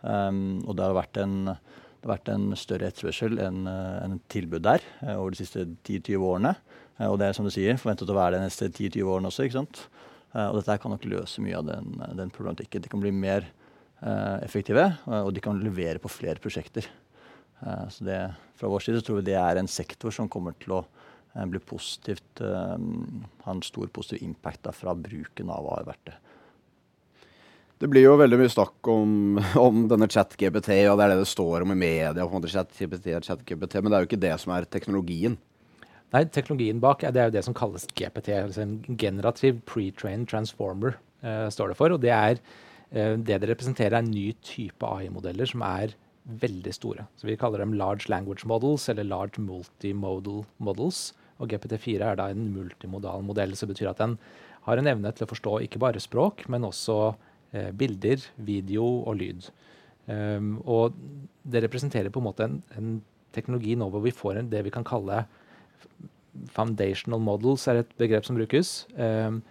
um, 0.00 0.58
og 0.64 0.78
det 0.78 0.86
har 0.86 0.98
vært 1.02 1.22
en 1.24 1.36
det 1.98 2.06
har 2.06 2.12
vært 2.12 2.28
en 2.30 2.52
større 2.54 2.86
etterspørsel 2.92 3.40
enn 3.42 3.64
uh, 3.66 3.98
en 4.04 4.20
tilbud 4.30 4.62
der 4.62 4.84
uh, 5.02 5.16
over 5.16 5.34
de 5.34 5.40
siste 5.40 5.64
10-20 5.66 6.22
årene. 6.22 6.52
Eh, 6.98 7.06
og 7.06 7.18
det 7.20 7.28
er 7.28 7.38
som 7.38 7.46
du 7.46 7.52
sier, 7.54 7.78
forventet 7.80 8.10
å 8.10 8.18
være 8.18 8.36
det 8.36 8.42
de 8.42 8.50
neste 8.50 8.70
10-20 8.70 9.14
årene 9.14 9.30
også. 9.30 9.46
ikke 9.46 9.58
sant? 9.60 9.82
Eh, 10.34 10.46
og 10.48 10.60
dette 10.60 10.78
kan 10.82 10.94
nok 10.94 11.08
løse 11.08 11.42
mye 11.44 11.58
av 11.58 11.66
den, 11.68 11.96
den, 12.18 12.34
problematikken. 12.34 12.84
De 12.84 12.92
kan 12.92 13.02
bli 13.02 13.14
mer 13.14 13.48
uh, 14.02 14.38
effektive, 14.44 14.84
og 15.06 15.32
de 15.34 15.42
kan 15.44 15.58
levere 15.62 16.02
på 16.02 16.12
flere 16.12 16.42
prosjekter. 16.42 16.86
Uh, 17.62 17.86
så 17.90 18.06
det, 18.06 18.20
fra 18.58 18.70
vår 18.70 18.86
side 18.86 19.02
tror 19.06 19.20
vi 19.20 19.30
det 19.30 19.38
er 19.40 19.60
en 19.60 19.70
sektor 19.70 20.14
som 20.14 20.30
kommer 20.30 20.54
til 20.60 20.76
å 20.76 20.84
uh, 20.84 21.44
bli 21.48 21.60
positivt, 21.62 22.42
ha 22.42 23.52
en 23.52 23.66
stor 23.66 23.90
positiv 23.94 24.24
impact 24.26 24.66
da, 24.66 24.74
fra 24.74 24.94
bruken 24.94 25.52
av 25.54 25.66
AR-verktøy. 25.76 26.16
Det 27.78 27.86
blir 27.86 28.02
jo 28.02 28.16
veldig 28.18 28.40
mye 28.40 28.50
snakk 28.50 28.88
om, 28.90 29.10
om 29.66 29.84
denne 29.90 30.08
chat-GPT, 30.10 30.72
og 30.90 30.98
det 30.98 31.04
er 31.04 31.12
det 31.14 31.20
det 31.22 31.28
står 31.30 31.62
om 31.62 31.74
i 31.74 31.78
media. 31.78 32.14
på 32.14 32.26
en 32.26 32.40
måte 32.40 32.50
chat-GPT 32.50 33.12
chat-GPT, 33.22 33.78
Men 33.80 33.92
det 33.92 33.98
er 33.98 34.02
jo 34.02 34.10
ikke 34.10 34.26
det 34.26 34.34
som 34.42 34.54
er 34.54 34.66
teknologien. 34.66 35.38
Nei, 36.14 36.22
teknologien 36.32 36.80
bak 36.80 37.02
det 37.04 37.20
er 37.20 37.28
jo 37.28 37.36
det 37.36 37.44
som 37.44 37.56
kalles 37.56 37.84
GPT. 37.92 38.32
altså 38.32 38.64
En 38.64 38.80
generativ 38.96 39.60
pre-trained 39.68 40.28
transformer 40.30 40.96
uh, 41.24 41.48
står 41.52 41.72
det 41.72 41.76
for. 41.76 41.92
og 41.92 42.00
Det 42.00 42.12
er 42.14 42.40
uh, 42.40 43.16
det 43.20 43.40
det 43.42 43.50
representerer, 43.50 43.98
er 43.98 44.04
en 44.04 44.10
ny 44.10 44.32
type 44.40 44.84
AI-modeller 44.84 45.50
som 45.50 45.64
er 45.66 45.92
veldig 46.28 46.72
store. 46.74 47.06
Så 47.16 47.26
Vi 47.26 47.36
kaller 47.36 47.58
dem 47.58 47.72
large 47.72 48.08
language 48.08 48.46
models 48.46 48.88
eller 48.88 49.04
large 49.04 49.40
multimodal 49.40 50.44
models. 50.58 51.12
Og 51.38 51.52
GPT4 51.52 52.02
er 52.02 52.16
da 52.16 52.28
en 52.30 52.52
multimodal 52.52 53.22
modell, 53.22 53.54
som 53.56 53.68
betyr 53.68 53.90
at 53.92 54.00
den 54.00 54.18
har 54.66 54.78
en 54.78 54.90
evne 54.90 55.12
til 55.14 55.24
å 55.24 55.30
forstå 55.30 55.60
ikke 55.64 55.80
bare 55.80 56.02
språk, 56.02 56.48
men 56.48 56.66
også 56.66 57.14
eh, 57.52 57.70
bilder, 57.70 58.24
video 58.36 58.84
og 59.06 59.20
lyd. 59.20 59.48
Um, 60.08 60.56
og 60.64 60.96
det 61.44 61.62
representerer 61.62 62.10
på 62.10 62.20
en 62.20 62.26
måte 62.26 62.46
en, 62.48 62.58
en 62.76 62.98
teknologi 63.32 63.76
nå 63.76 63.90
hvor 63.92 64.02
vi 64.02 64.12
får 64.12 64.40
en, 64.40 64.50
det 64.50 64.64
vi 64.66 64.72
kan 64.72 64.86
kalle 64.88 65.22
foundational 66.54 67.22
models, 67.22 67.66
er 67.68 67.82
et 67.82 67.96
begrep 68.00 68.26
som 68.26 68.38
brukes. 68.38 68.86
Um, 68.94 69.42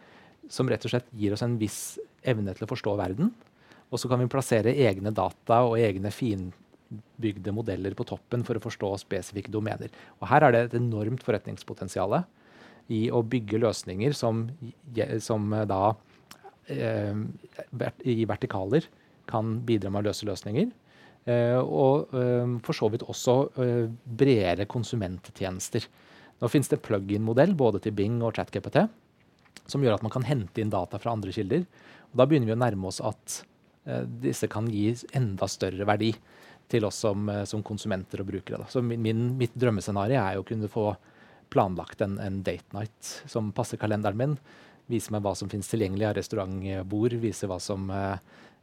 som 0.52 0.70
rett 0.72 0.86
og 0.88 0.94
slett 0.94 1.10
gir 1.20 1.36
oss 1.36 1.44
en 1.44 1.58
viss 1.60 1.98
evne 2.28 2.54
til 2.56 2.64
å 2.68 2.72
forstå 2.72 2.96
verden. 3.00 3.34
Og 3.92 4.00
så 4.00 4.10
kan 4.12 4.22
vi 4.22 4.30
plassere 4.32 4.76
egne 4.88 5.12
data 5.16 5.62
og 5.68 5.78
egne 5.80 6.12
finbygde 6.12 7.54
modeller 7.56 7.96
på 7.96 8.08
toppen 8.08 8.44
for 8.48 8.60
å 8.60 8.64
forstå 8.64 8.94
spesifikke 9.04 9.52
domener. 9.52 9.92
Og 10.22 10.28
her 10.32 10.48
er 10.48 10.56
det 10.56 10.64
et 10.66 10.78
enormt 10.80 11.24
forretningspotensial 11.28 12.22
i 12.96 13.08
å 13.12 13.20
bygge 13.24 13.60
løsninger 13.60 14.16
som, 14.16 14.46
som 15.24 15.52
da 15.68 15.82
Eh, 16.68 17.16
i 18.04 18.26
vertikaler 18.28 18.84
kan 19.28 19.56
bidra 19.64 19.92
med 19.92 20.04
å 20.04 20.10
løse 20.10 20.28
løsninger. 20.28 20.68
Eh, 21.28 21.60
og 21.60 22.12
eh, 22.16 22.58
for 22.64 22.76
så 22.76 22.90
vidt 22.92 23.06
også 23.08 23.38
bredere 24.04 24.68
konsumenttjenester. 24.70 25.88
Nå 26.42 26.50
finnes 26.54 26.70
det 26.72 26.82
plug-in-modell 26.86 27.56
både 27.58 27.82
til 27.84 27.96
Bing 27.98 28.22
og 28.22 28.36
ChatGPT 28.38 28.84
som 29.68 29.84
gjør 29.84 29.98
at 29.98 30.04
man 30.06 30.14
kan 30.14 30.26
hente 30.28 30.62
inn 30.62 30.72
data 30.72 31.00
fra 31.02 31.12
andre 31.16 31.34
kilder. 31.36 31.66
Og 32.12 32.20
da 32.20 32.28
begynner 32.28 32.48
vi 32.48 32.56
å 32.56 32.60
nærme 32.62 32.88
oss 32.88 33.02
at 33.04 33.42
disse 34.22 34.48
kan 34.52 34.68
gi 34.72 34.92
enda 35.16 35.48
større 35.50 35.88
verdi 35.88 36.12
til 36.72 36.86
oss 36.88 37.00
som, 37.04 37.28
som 37.48 37.64
konsumenter 37.66 38.22
og 38.22 38.30
brukere. 38.30 38.62
Da. 38.62 38.70
Så 38.72 38.84
min, 38.84 39.02
min, 39.04 39.26
mitt 39.40 39.56
drømmescenario 39.56 40.20
er 40.22 40.40
å 40.40 40.46
kunne 40.48 40.70
få 40.72 40.92
planlagt 41.52 42.04
en, 42.04 42.18
en 42.20 42.42
date 42.44 42.76
night 42.76 43.12
som 43.32 43.52
passer 43.56 43.80
kalenderen 43.82 44.20
min 44.20 44.38
Vise 44.88 45.12
meg 45.12 45.24
hva 45.24 45.34
som 45.36 45.50
finnes 45.52 45.68
tilgjengelig 45.68 46.06
av 46.08 46.14
restaurantbord. 46.16 47.18
Vise 47.20 47.48
hva 47.50 47.60
som 47.60 47.90
eh, 47.92 48.20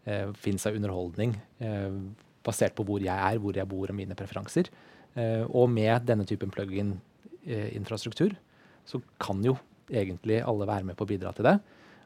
eh 0.08 0.30
finnes 0.40 0.64
av 0.66 0.76
underholdning 0.76 1.34
eh, 1.60 1.98
basert 2.44 2.74
på 2.76 2.84
hvor 2.88 3.04
jeg 3.04 3.12
er, 3.12 3.40
hvor 3.40 3.56
jeg 3.56 3.68
bor 3.68 3.92
og 3.92 3.96
mine 3.96 4.16
preferanser. 4.16 4.70
Eh, 5.14 5.44
og 5.44 5.68
med 5.68 6.06
denne 6.08 6.24
typen 6.24 6.52
plug-in-infrastruktur 6.54 7.13
eh, 7.46 8.36
så 8.84 9.00
kan 9.20 9.42
jo 9.44 9.56
egentlig 9.90 10.42
alle 10.44 10.68
være 10.68 10.84
med 10.84 10.96
på 10.96 11.04
å 11.04 11.08
bidra 11.08 11.32
til 11.32 11.48
det. 11.48 11.58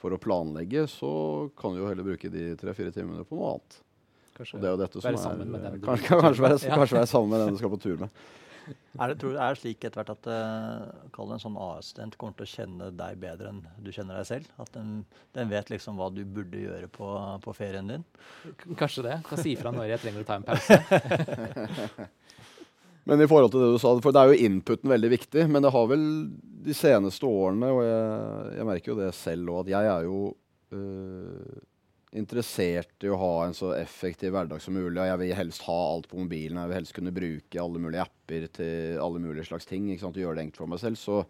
for 0.00 0.16
å 0.16 0.20
planlegge, 0.20 0.86
så 0.88 1.12
kan 1.58 1.74
du 1.74 1.82
jo 1.82 1.88
heller 1.90 2.06
bruke 2.06 2.30
de 2.32 2.54
tre-fire 2.60 2.92
timene 2.94 3.24
på 3.28 3.36
noe 3.36 3.54
annet. 3.54 3.80
Være, 5.84 6.60
kanskje 6.78 6.96
være 6.96 7.10
sammen 7.10 7.34
med 7.34 7.42
den 7.44 7.56
du 7.56 7.60
skal 7.60 7.72
på 7.74 7.80
tur 7.82 7.98
med. 8.00 8.22
Er 8.98 9.12
det, 9.12 9.16
tror 9.20 9.32
du, 9.32 9.38
er 9.38 9.54
det 9.54 9.60
slik 9.60 9.84
etter 9.86 10.00
hvert 10.00 10.12
at 10.12 10.26
uh, 10.28 11.22
en 11.22 11.42
sånn 11.42 11.58
AS-student 11.60 12.16
kommer 12.20 12.34
til 12.38 12.46
å 12.46 12.50
kjenne 12.50 12.90
deg 12.98 13.20
bedre 13.22 13.52
enn 13.52 13.60
du 13.80 13.90
kjenner 13.94 14.18
deg 14.18 14.28
selv? 14.28 14.50
At 14.60 14.72
den, 14.74 15.04
den 15.36 15.50
vet 15.52 15.70
liksom 15.72 16.00
hva 16.00 16.10
du 16.12 16.24
burde 16.26 16.60
gjøre 16.60 16.90
på, 16.92 17.10
på 17.44 17.54
ferien 17.56 17.90
din? 17.90 18.06
Kanskje 18.78 19.06
det. 19.06 19.20
Kan 19.28 19.42
si 19.42 19.54
ifra 19.54 19.72
når 19.74 19.92
jeg 19.94 20.04
trenger 20.04 20.26
å 20.26 20.28
ta 20.28 20.40
en 20.40 20.48
pause. 20.48 22.08
Men 23.08 23.22
i 23.24 23.28
forhold 23.30 23.54
til 23.54 23.62
det 23.64 23.72
du 23.72 23.80
sa, 23.80 23.94
for 24.04 24.14
det 24.14 24.20
er 24.20 24.30
jo 24.30 24.48
inputen 24.50 24.90
veldig 24.92 25.10
viktig. 25.14 25.46
Men 25.50 25.64
det 25.64 25.72
har 25.74 25.88
vel 25.90 26.04
de 26.66 26.76
seneste 26.76 27.26
årene, 27.26 27.70
og 27.72 27.80
jeg, 27.86 28.52
jeg 28.58 28.68
merker 28.68 28.92
jo 28.92 28.98
det 29.00 29.10
selv 29.16 29.54
òg, 29.54 29.62
at 29.64 29.72
jeg 29.72 29.90
er 29.94 30.06
jo 30.06 30.18
øh, 30.76 31.60
interessert 32.16 33.04
i 33.06 33.10
å 33.12 33.18
ha 33.20 33.34
en 33.44 33.54
så 33.54 33.70
effektiv 33.76 34.32
hverdag 34.34 34.62
som 34.62 34.74
mulig. 34.74 34.98
Og 34.98 35.06
jeg 35.06 35.20
vil 35.22 35.36
helst 35.38 35.64
ha 35.68 35.78
alt 35.92 36.08
på 36.10 36.18
mobilen. 36.18 36.58
Jeg 36.58 36.72
vil 36.72 36.80
helst 36.80 36.96
kunne 36.96 37.14
bruke 37.14 37.62
alle 37.62 37.82
mulige 37.82 38.06
apper 38.06 38.46
til 38.56 39.00
alle 39.02 39.22
mulige 39.22 39.46
slags 39.46 39.68
ting. 39.68 39.88
ikke 39.90 40.06
sant, 40.06 40.18
og 40.18 40.24
gjøre 40.24 40.40
det 40.40 40.46
enkelt 40.48 40.62
for 40.64 40.72
meg 40.72 40.82
selv. 40.82 40.98
Så 40.98 41.20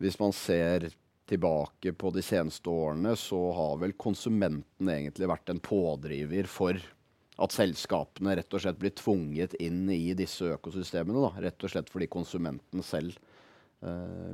hvis 0.00 0.20
man 0.22 0.34
ser 0.36 0.90
tilbake 1.30 1.92
på 1.94 2.10
de 2.14 2.22
seneste 2.26 2.70
årene, 2.70 3.14
så 3.18 3.38
har 3.54 3.76
vel 3.82 3.94
konsumenten 3.98 4.90
egentlig 4.90 5.28
vært 5.30 5.52
en 5.52 5.62
pådriver 5.62 6.48
for 6.50 6.78
at 7.40 7.54
selskapene 7.54 8.34
rett 8.36 8.54
og 8.54 8.62
slett 8.62 8.80
blir 8.80 8.92
tvunget 8.98 9.54
inn 9.62 9.84
i 9.92 10.12
disse 10.18 10.50
økosystemene. 10.56 11.22
Da. 11.24 11.46
Rett 11.46 11.64
og 11.64 11.72
slett 11.72 11.90
fordi 11.92 12.10
konsumenten 12.10 12.84
selv 12.84 13.18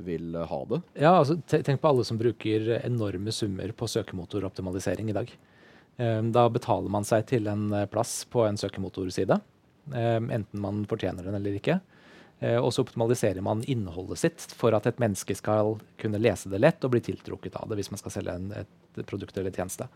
vil 0.03 0.35
ha 0.35 0.57
det. 0.67 0.81
Ja, 0.99 1.13
altså, 1.21 1.37
Tenk 1.47 1.79
på 1.79 1.87
alle 1.87 2.03
som 2.03 2.17
bruker 2.19 2.65
enorme 2.81 3.31
summer 3.31 3.71
på 3.71 3.87
søkemotoroptimalisering 3.87 5.11
i 5.11 5.15
dag. 5.15 5.31
Um, 5.97 6.33
da 6.35 6.43
betaler 6.51 6.91
man 6.93 7.07
seg 7.07 7.23
til 7.29 7.47
en 7.49 7.71
eh, 7.73 7.87
plass 7.89 8.19
på 8.29 8.43
en 8.45 8.59
søkemotorside, 8.59 9.39
enten 9.95 10.59
man 10.61 10.83
fortjener 10.89 11.25
den 11.25 11.39
eller 11.39 11.55
ikke. 11.57 11.79
Uh, 12.37 12.59
og 12.61 12.69
så 12.73 12.83
optimaliserer 12.85 13.41
man 13.41 13.63
innholdet 13.65 14.21
sitt 14.21 14.43
for 14.53 14.75
at 14.77 14.85
et 14.89 14.99
menneske 15.01 15.33
skal 15.37 15.77
kunne 15.97 16.21
lese 16.21 16.51
det 16.51 16.61
lett 16.61 16.85
og 16.85 16.93
bli 16.93 17.01
tiltrukket 17.01 17.57
av 17.57 17.71
det 17.71 17.79
hvis 17.79 17.89
man 17.93 18.01
skal 18.01 18.13
selge 18.13 18.35
en, 18.37 18.51
et 18.61 19.01
produkt 19.09 19.37
eller 19.37 19.53
tjeneste. 19.53 19.89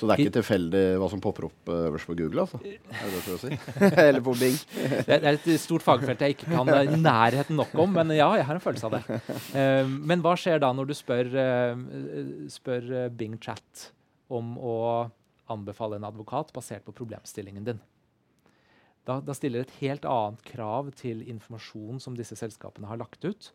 Så 0.00 0.08
det 0.08 0.14
er 0.14 0.22
ikke 0.24 0.36
tilfeldig 0.38 0.82
hva 0.96 1.10
som 1.12 1.20
popper 1.20 1.44
opp 1.50 1.68
eh, 1.68 1.82
øverst 1.90 2.08
på 2.08 2.14
Google, 2.16 2.46
altså? 2.46 2.56
Er 2.64 3.10
det 3.12 3.18
det 3.26 3.34
si? 3.42 3.58
Eller 4.06 4.22
på 4.24 4.32
Bing? 4.40 4.56
det 5.04 5.18
er 5.18 5.36
et 5.36 5.48
stort 5.60 5.84
fagfelt 5.84 6.24
jeg 6.24 6.38
ikke 6.38 6.48
kan 6.48 6.70
nærheten 7.04 7.60
nok 7.60 7.74
om, 7.84 7.92
men 7.98 8.14
ja, 8.16 8.30
jeg 8.40 8.48
har 8.48 8.56
en 8.56 8.64
følelse 8.64 8.88
av 8.88 8.96
det. 8.96 9.20
Men 10.08 10.24
hva 10.24 10.32
skjer 10.40 10.62
da 10.64 10.72
når 10.72 10.88
du 10.88 10.94
spør, 10.96 11.28
spør 12.48 12.88
Bing 13.12 13.36
Chat 13.44 13.90
om 14.32 14.54
å 14.56 14.78
anbefale 15.52 16.00
en 16.00 16.08
advokat 16.08 16.54
basert 16.56 16.88
på 16.88 16.96
problemstillingen 16.96 17.68
din? 17.68 17.84
Da, 19.08 19.18
da 19.24 19.34
stiller 19.36 19.64
et 19.64 19.74
helt 19.80 20.04
annet 20.08 20.42
krav 20.46 20.90
til 20.98 21.22
informasjon 21.30 22.00
som 22.02 22.16
disse 22.18 22.36
selskapene 22.38 22.90
har 22.90 23.00
lagt 23.00 23.24
ut. 23.24 23.50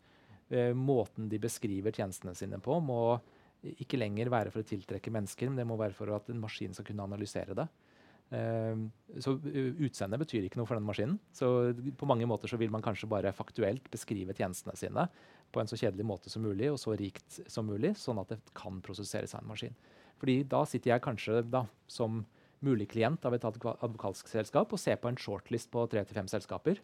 Eh, 0.48 0.72
måten 0.74 1.30
de 1.30 1.40
beskriver 1.42 1.94
tjenestene 1.94 2.34
sine 2.38 2.58
på, 2.62 2.78
må 2.82 3.18
ikke 3.66 3.98
lenger 3.98 4.30
være 4.30 4.52
for 4.54 4.62
å 4.62 4.68
tiltrekke 4.68 5.10
mennesker, 5.14 5.50
men 5.50 5.58
det 5.58 5.66
må 5.68 5.78
være 5.80 5.96
for 5.96 6.12
at 6.14 6.28
en 6.30 6.42
maskin 6.42 6.74
skal 6.76 6.86
kunne 6.86 7.06
analysere 7.06 7.56
det. 7.58 7.66
Eh, 8.34 8.82
så 9.22 9.36
utseendet 9.38 10.22
betyr 10.22 10.46
ikke 10.46 10.60
noe 10.60 10.68
for 10.68 10.78
den 10.78 10.86
maskinen. 10.86 11.18
Så 11.34 11.48
på 11.98 12.08
mange 12.10 12.26
måter 12.28 12.50
så 12.50 12.58
vil 12.60 12.72
man 12.74 12.84
kanskje 12.84 13.10
bare 13.10 13.34
faktuelt 13.34 13.90
beskrive 13.92 14.34
tjenestene 14.36 14.76
sine 14.78 15.06
på 15.54 15.62
en 15.62 15.70
så 15.70 15.78
kjedelig 15.78 16.06
måte 16.06 16.32
som 16.32 16.42
mulig 16.42 16.72
og 16.72 16.80
så 16.82 16.96
rikt 16.98 17.40
som 17.50 17.68
mulig, 17.70 17.94
sånn 18.00 18.18
at 18.22 18.34
det 18.34 18.40
kan 18.56 18.82
prosesseres 18.84 19.34
av 19.36 19.44
en 19.44 19.52
maskin. 19.54 19.76
Fordi 20.20 20.40
da 20.48 20.64
sitter 20.66 20.94
jeg 20.94 21.04
kanskje 21.04 21.42
da 21.52 21.66
som 21.90 22.24
mulig 22.64 22.88
klient 22.94 23.24
av 23.28 23.34
et 23.36 23.44
advokalsk 23.44 24.28
selskap 24.30 24.72
og 24.72 24.80
se 24.80 24.94
på 24.96 25.08
en 25.10 25.20
shortlist 25.20 25.68
på 25.72 25.80
tre 25.92 26.00
til 26.06 26.16
fem 26.16 26.28
selskaper. 26.30 26.76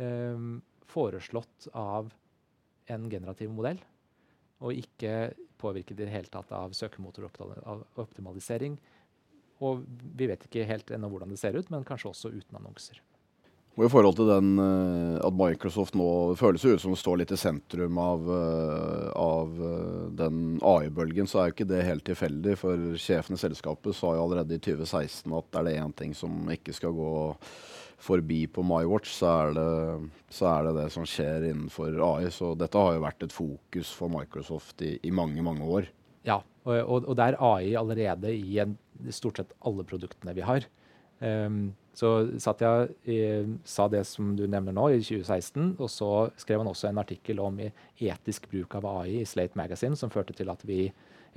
Uh, 0.00 0.58
foreslått 0.90 1.68
av 1.76 2.12
en 2.90 3.10
generativ 3.10 3.50
modell, 3.54 3.78
og 4.60 4.72
ikke 4.74 5.32
påvirket 5.60 6.00
i 6.00 6.04
det 6.04 6.12
hele 6.12 6.28
tatt 6.32 6.52
av 6.56 6.72
søkemotoroptimalisering 6.74 8.78
og 9.64 9.84
vi 10.16 10.28
vet 10.30 10.46
ikke 10.46 10.66
helt 10.68 10.90
ennå 10.94 11.10
hvordan 11.12 11.32
det 11.32 11.40
ser 11.40 11.56
ut, 11.56 11.68
men 11.72 11.86
kanskje 11.86 12.10
også 12.10 12.32
uten 12.32 12.56
annonser. 12.56 13.00
Og 13.78 13.86
I 13.86 13.90
forhold 13.92 14.16
til 14.18 14.28
den 14.28 14.54
uh, 14.58 15.20
at 15.22 15.36
Microsoft 15.38 15.94
nå 15.96 16.06
føles 16.36 16.64
ut 16.66 16.82
som 16.82 16.92
det 16.92 17.00
står 17.00 17.20
litt 17.20 17.32
i 17.32 17.38
sentrum 17.38 18.00
av, 18.02 18.26
uh, 18.26 19.10
av 19.14 19.60
uh, 19.62 20.08
den 20.18 20.58
AI-bølgen, 20.66 21.30
så 21.30 21.40
er 21.40 21.48
jo 21.48 21.54
ikke 21.54 21.68
det 21.70 21.84
helt 21.86 22.04
tilfeldig. 22.08 22.56
For 22.60 22.88
sjefen 23.00 23.38
i 23.38 23.40
selskapet 23.40 23.96
sa 23.96 24.16
jo 24.16 24.24
allerede 24.26 24.58
i 24.58 24.62
2016 24.62 25.36
at 25.38 25.60
er 25.60 25.68
det 25.68 25.76
én 25.80 25.94
ting 25.96 26.16
som 26.18 26.50
ikke 26.52 26.74
skal 26.76 26.96
gå 26.98 27.12
forbi 28.00 28.46
på 28.48 28.64
MyWatch, 28.64 29.12
så 29.12 29.30
er, 29.30 29.56
det, 29.56 30.10
så 30.32 30.48
er 30.50 30.66
det 30.66 30.76
det 30.78 30.86
som 30.94 31.06
skjer 31.08 31.50
innenfor 31.50 31.98
AI. 32.04 32.30
Så 32.32 32.54
dette 32.58 32.80
har 32.80 32.96
jo 32.96 33.04
vært 33.04 33.26
et 33.26 33.34
fokus 33.34 33.90
for 33.96 34.12
Microsoft 34.12 34.84
i, 34.86 34.94
i 35.06 35.12
mange, 35.14 35.44
mange 35.44 35.66
år. 35.68 35.90
Ja, 36.26 36.40
og, 36.64 36.76
og, 36.80 37.04
og, 37.04 37.12
det 37.18 37.28
er 37.28 37.38
AI 37.44 37.74
allerede 37.78 38.32
i 38.34 38.58
en, 38.62 38.76
stort 39.12 39.40
sett 39.40 39.52
alle 39.64 39.84
produktene 39.88 40.34
vi 40.36 40.44
har. 40.44 40.66
Um, 41.20 41.70
så 41.94 42.10
Satya 42.38 42.88
eh, 43.04 43.46
sa 43.64 43.88
det 43.90 44.04
som 44.06 44.34
du 44.38 44.44
nevner 44.46 44.74
nå, 44.76 44.86
i 44.94 45.00
2016. 45.02 45.74
Og 45.78 45.90
så 45.90 46.10
skrev 46.40 46.62
han 46.62 46.70
også 46.70 46.90
en 46.90 47.00
artikkel 47.02 47.42
om 47.42 47.58
etisk 47.60 48.46
bruk 48.50 48.76
av 48.78 48.86
AI 48.86 49.20
i 49.20 49.28
Slate 49.28 49.58
Magazine, 49.58 49.98
som 49.98 50.12
førte 50.12 50.36
til 50.36 50.52
at 50.52 50.62
vi 50.68 50.84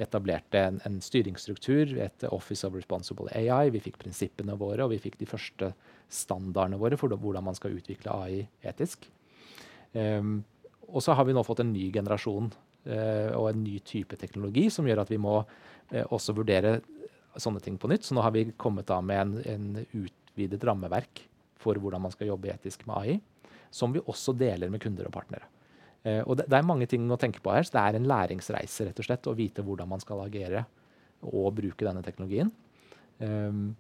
etablerte 0.01 0.57
en, 0.57 0.79
en 0.87 0.99
styringsstruktur, 1.03 1.97
et 2.01 2.25
Office 2.29 2.65
of 2.67 2.77
Responsible 2.77 3.29
AI. 3.37 3.69
Vi 3.73 3.81
fikk 3.83 3.99
prinsippene 4.01 4.55
våre, 4.57 4.85
og 4.85 4.93
vi 4.93 5.01
fikk 5.01 5.19
de 5.19 5.29
første 5.29 5.73
standardene 6.13 6.79
våre 6.81 6.97
for 6.99 7.13
hvordan 7.13 7.45
man 7.45 7.57
skal 7.57 7.77
utvikle 7.77 8.13
AI 8.13 8.41
etisk. 8.65 9.05
Um, 9.93 10.41
og 10.89 11.03
så 11.05 11.13
har 11.17 11.27
vi 11.27 11.35
nå 11.35 11.43
fått 11.45 11.61
en 11.61 11.73
ny 11.73 11.91
generasjon 11.93 12.49
uh, 12.49 13.29
og 13.37 13.51
en 13.51 13.61
ny 13.61 13.77
type 13.85 14.17
teknologi 14.17 14.65
som 14.73 14.87
gjør 14.89 15.03
at 15.03 15.13
vi 15.13 15.21
må 15.21 15.39
uh, 15.43 16.05
også 16.09 16.33
vurdere 16.37 16.79
sånne 17.37 17.61
ting 17.63 17.77
på 17.81 17.89
nytt. 17.89 18.05
Så 18.05 18.17
nå 18.17 18.25
har 18.25 18.33
vi 18.33 18.47
kommet 18.57 18.89
da 18.89 18.99
med 19.05 19.21
en, 19.21 19.37
en 19.53 19.85
utvidet 20.33 20.65
rammeverk 20.65 21.23
for 21.61 21.77
hvordan 21.79 22.01
man 22.03 22.13
skal 22.13 22.31
jobbe 22.33 22.51
etisk 22.51 22.87
med 22.89 22.97
AI, 22.97 23.19
som 23.71 23.93
vi 23.93 24.01
også 24.01 24.33
deler 24.37 24.71
med 24.73 24.81
kunder 24.81 25.07
og 25.07 25.13
partnere. 25.13 25.47
Uh, 26.03 26.21
og 26.25 26.35
det, 26.37 26.49
det, 26.49 26.57
er 26.57 26.67
mange 26.67 26.87
ting 26.89 27.05
å 27.07 27.19
tenke 27.19 27.39
på 27.39 27.53
her, 27.53 27.63
så 27.63 27.77
det 27.77 27.83
er 27.83 27.99
en 27.99 28.09
læringsreise 28.09 28.89
rett 28.89 28.99
og 28.99 29.07
slett, 29.07 29.29
å 29.29 29.37
vite 29.37 29.63
hvordan 29.63 29.93
man 29.93 30.01
skal 30.03 30.25
agere 30.25 30.65
og 31.23 31.53
bruke 31.55 31.85
denne 31.85 32.03
teknologien. 32.03 32.51
Um, 33.21 33.71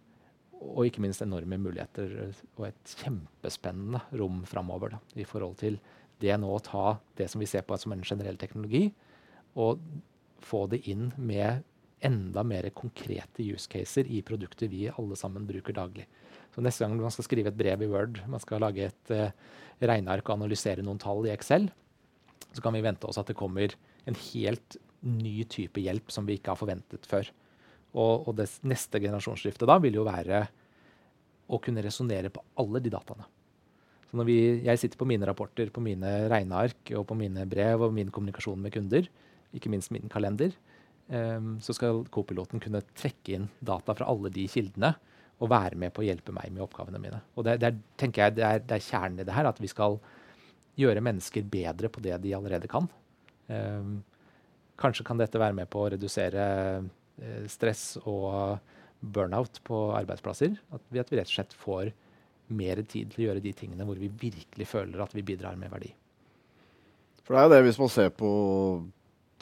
og 0.63 0.87
ikke 0.87 1.01
minst 1.03 1.19
enorme 1.25 1.57
muligheter 1.59 2.13
og 2.55 2.69
et 2.69 2.93
kjempespennende 3.01 3.99
rom 4.15 4.45
framover 4.47 4.95
i 5.19 5.25
forhold 5.27 5.57
til 5.59 5.75
det 6.23 6.37
nå 6.39 6.47
å 6.47 6.61
ta 6.63 6.85
det 7.19 7.27
som 7.27 7.43
vi 7.43 7.49
ser 7.49 7.65
på 7.67 7.75
som 7.75 7.91
en 7.91 8.05
generell 8.05 8.39
teknologi, 8.39 8.85
og 9.59 9.81
få 10.43 10.63
det 10.71 10.85
inn 10.87 11.09
med 11.17 11.65
enda 12.03 12.43
mer 12.47 12.69
konkrete 12.75 13.43
use 13.43 13.69
caser 13.71 14.07
i 14.11 14.21
produkter 14.25 14.71
vi 14.71 14.87
alle 14.91 15.17
sammen 15.19 15.47
bruker 15.47 15.75
daglig. 15.75 16.07
Så 16.53 16.61
Neste 16.61 16.85
gang 16.85 16.95
man 16.99 17.13
skal 17.13 17.25
skrive 17.25 17.49
et 17.49 17.57
brev 17.57 17.81
i 17.81 17.89
Word, 17.89 18.19
man 18.29 18.41
skal 18.41 18.61
lage 18.61 18.91
et 18.91 19.13
uh, 19.13 19.29
regneark 19.81 20.27
og 20.27 20.37
analysere 20.37 20.85
noen 20.85 21.01
tall 21.01 21.25
i 21.25 21.33
Excel, 21.33 21.69
så 22.53 22.61
kan 22.61 22.75
vi 22.75 22.83
vente 22.85 23.07
oss 23.09 23.17
at 23.17 23.29
det 23.31 23.37
kommer 23.37 23.73
en 24.05 24.17
helt 24.29 24.77
ny 25.03 25.41
type 25.49 25.81
hjelp 25.81 26.11
som 26.13 26.27
vi 26.27 26.37
ikke 26.37 26.53
har 26.53 26.59
forventet 26.59 27.07
før. 27.09 27.29
Og, 27.93 28.27
og 28.29 28.35
det 28.37 28.47
neste 28.69 29.01
generasjonsskiftet 29.01 29.69
da 29.69 29.79
vil 29.81 29.97
jo 29.97 30.05
være 30.05 30.43
å 31.53 31.59
kunne 31.61 31.83
resonnere 31.85 32.31
på 32.33 32.43
alle 32.61 32.81
de 32.83 32.91
dataene. 32.93 33.25
Så 34.09 34.19
når 34.19 34.29
vi, 34.29 34.37
jeg 34.65 34.79
sitter 34.79 34.99
på 34.99 35.07
mine 35.09 35.25
rapporter, 35.25 35.71
på 35.73 35.81
mine 35.83 36.11
regneark 36.31 36.93
og 36.99 37.07
på 37.09 37.17
mine 37.17 37.47
brev 37.49 37.87
og 37.87 37.95
min 37.95 38.13
kommunikasjon 38.13 38.61
med 38.61 38.73
kunder, 38.75 39.09
ikke 39.53 39.71
minst 39.73 39.89
min 39.93 40.05
kalender, 40.09 40.53
um, 41.09 41.55
så 41.61 41.73
skal 41.73 42.03
co-piloten 42.13 42.61
kunne 42.61 42.83
trekke 42.93 43.39
inn 43.39 43.49
data 43.65 43.97
fra 43.97 44.07
alle 44.09 44.29
de 44.33 44.45
kildene 44.49 44.93
og 45.41 45.49
være 45.51 45.77
med 45.79 45.93
på 45.93 46.03
å 46.03 46.05
hjelpe 46.07 46.33
meg 46.35 46.51
med 46.53 46.63
oppgavene 46.65 47.01
mine. 47.01 47.19
Og 47.35 47.47
det, 47.47 47.57
det, 47.61 47.71
er, 47.71 47.79
tenker 47.99 48.25
jeg, 48.25 48.35
det, 48.37 48.45
er, 48.47 48.61
det 48.63 48.77
er 48.77 48.85
kjernen 48.85 49.23
i 49.23 49.27
det 49.27 49.35
her, 49.35 49.49
at 49.49 49.61
vi 49.61 49.69
skal 49.71 49.97
gjøre 50.79 51.03
mennesker 51.05 51.45
bedre 51.51 51.89
på 51.93 52.03
det 52.03 52.17
de 52.23 52.35
allerede 52.37 52.69
kan. 52.71 52.87
Um, 53.47 53.97
kanskje 54.79 55.05
kan 55.07 55.19
dette 55.19 55.41
være 55.41 55.57
med 55.57 55.69
på 55.73 55.83
å 55.83 55.89
redusere 55.93 56.45
uh, 56.83 57.43
stress 57.51 57.97
og 58.03 58.61
burnout 59.03 59.59
på 59.67 59.83
arbeidsplasser. 59.97 60.55
At 60.73 60.87
vi, 60.89 61.01
at 61.01 61.11
vi 61.11 61.19
rett 61.19 61.29
og 61.29 61.35
slett 61.35 61.57
får 61.59 61.91
mer 62.53 62.83
tid 62.85 63.11
til 63.11 63.23
å 63.23 63.27
gjøre 63.29 63.43
de 63.43 63.53
tingene 63.57 63.85
hvor 63.87 63.99
vi 63.99 64.11
virkelig 64.11 64.67
føler 64.69 65.03
at 65.03 65.13
vi 65.15 65.25
bidrar 65.25 65.57
med 65.59 65.71
verdi. 65.73 65.91
For 67.23 67.35
det 67.35 67.39
er 67.39 67.47
jo 67.47 67.53
det, 67.53 67.63
hvis 67.69 67.79
man 67.79 67.91
ser 67.91 68.11
på 68.15 68.29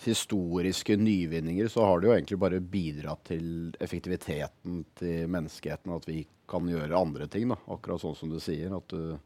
historiske 0.01 0.97
nyvinninger, 0.97 1.67
så 1.67 1.85
har 1.85 1.99
det 1.99 2.07
jo 2.07 2.13
egentlig 2.15 2.39
bare 2.41 2.59
bidratt 2.63 3.25
til 3.29 3.75
effektiviteten 3.79 4.83
til 4.97 5.29
menneskeheten. 5.29 5.93
At 5.93 6.07
vi 6.09 6.23
kan 6.49 6.67
gjøre 6.67 6.97
andre 6.97 7.27
ting, 7.31 7.51
da. 7.51 7.59
akkurat 7.71 8.01
sånn 8.01 8.17
som 8.17 8.31
du 8.31 8.39
sier. 8.41 8.73
at 8.75 8.87
du 8.89 9.17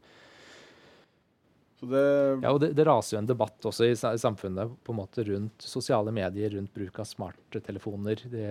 det 1.86 2.02
ja, 2.40 2.50
og 2.50 2.60
det, 2.62 2.70
det, 2.72 2.86
raser 2.88 3.16
jo 3.16 3.20
en 3.20 3.28
debatt 3.28 3.66
også 3.68 3.84
i, 3.84 3.96
samfunnet 3.96 4.78
på 4.84 4.94
en 4.94 4.98
måte 5.02 5.24
rundt 5.28 5.60
sosiale 5.60 6.12
medier, 6.14 6.54
rundt 6.56 6.72
bruk 6.74 7.02
av 7.02 7.08
smarttelefoner. 7.08 8.22
Det, 8.32 8.46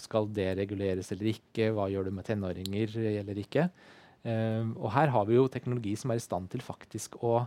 skal 0.00 0.28
det 0.32 0.50
reguleres 0.58 1.12
eller 1.12 1.32
ikke? 1.32 1.70
Hva 1.76 1.88
gjør 1.92 2.08
du 2.08 2.14
med 2.16 2.26
tenåringer 2.28 2.96
eller 3.14 3.40
ikke? 3.42 3.68
Um, 4.22 4.76
og 4.78 4.92
her 4.94 5.10
har 5.12 5.26
vi 5.26 5.34
jo 5.34 5.48
teknologi 5.50 5.96
som 5.98 6.12
er 6.12 6.20
i 6.20 6.22
stand 6.22 6.50
til 6.52 6.62
faktisk 6.64 7.18
å, 7.24 7.40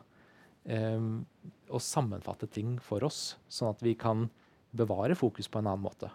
um, 0.70 1.26
å 1.70 1.82
sammenfatte 1.82 2.50
ting 2.52 2.76
for 2.84 3.06
oss, 3.08 3.36
sånn 3.52 3.74
at 3.74 3.84
vi 3.86 3.96
kan 4.00 4.28
bevare 4.76 5.16
fokus 5.18 5.50
på 5.52 5.62
en 5.62 5.70
annen 5.72 5.86
måte. 5.86 6.12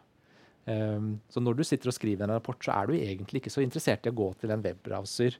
Um, 0.66 1.14
så 1.32 1.40
når 1.42 1.58
du 1.58 1.64
sitter 1.66 1.90
og 1.90 1.96
skriver 1.96 2.26
en 2.26 2.36
rapport, 2.36 2.60
så 2.62 2.74
er 2.76 2.90
du 2.90 2.98
egentlig 2.98 3.42
ikke 3.42 3.52
så 3.52 3.64
interessert 3.64 4.06
i 4.06 4.12
å 4.12 4.18
gå 4.18 4.28
til 4.40 4.52
en 4.54 4.62
webbrowser 4.64 5.38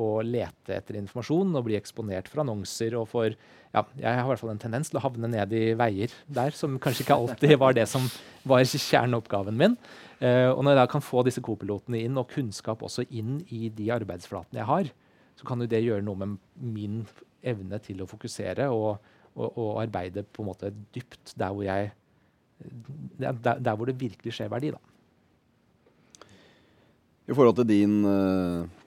og 0.00 0.22
lete 0.24 0.76
etter 0.76 0.96
informasjon 1.00 1.56
og 1.58 1.64
bli 1.66 1.76
eksponert 1.76 2.28
for 2.30 2.44
annonser 2.44 2.94
og 2.96 3.08
for 3.10 3.32
ja, 3.34 3.82
Jeg 3.98 4.06
har 4.06 4.22
i 4.22 4.28
hvert 4.30 4.40
fall 4.40 4.52
en 4.52 4.62
tendens 4.62 4.90
til 4.90 4.98
å 5.00 5.02
havne 5.04 5.28
ned 5.30 5.52
i 5.54 5.64
veier 5.78 6.14
der, 6.26 6.54
som 6.56 6.78
kanskje 6.82 7.04
ikke 7.04 7.18
alltid 7.18 7.56
var 7.60 7.74
det 7.76 7.86
som 7.90 8.06
var 8.48 8.64
kjerneoppgaven 8.66 9.58
min. 9.58 9.76
Uh, 10.20 10.50
og 10.52 10.64
når 10.64 10.74
jeg 10.74 10.80
da 10.80 10.86
kan 10.90 11.04
få 11.04 11.24
disse 11.26 11.42
kopilotene 11.44 12.00
inn, 12.04 12.18
og 12.20 12.30
kunnskap 12.32 12.82
også 12.86 13.06
inn 13.08 13.40
i 13.48 13.68
de 13.74 13.90
arbeidsflatene 13.94 14.62
jeg 14.62 14.70
har, 14.70 14.90
så 15.38 15.46
kan 15.48 15.62
jo 15.62 15.70
det 15.70 15.84
gjøre 15.84 16.04
noe 16.04 16.18
med 16.20 16.38
min 16.60 17.02
evne 17.42 17.80
til 17.82 18.02
å 18.02 18.08
fokusere 18.10 18.68
og, 18.74 18.98
og, 19.34 19.48
og 19.48 19.80
arbeide 19.82 20.24
på 20.24 20.44
en 20.44 20.50
måte 20.50 20.72
dypt 20.94 21.34
der 21.38 21.54
hvor 21.54 21.66
jeg 21.66 21.92
der, 22.60 23.32
der, 23.32 23.72
hvor 23.72 23.88
det 23.88 23.96
virkelig 23.96 24.34
skjer 24.36 24.50
verdi, 24.52 24.74
da. 24.74 24.80
I 27.30 27.36
forhold 27.36 27.56
til 27.56 27.68
din 27.70 28.02
uh 28.04 28.80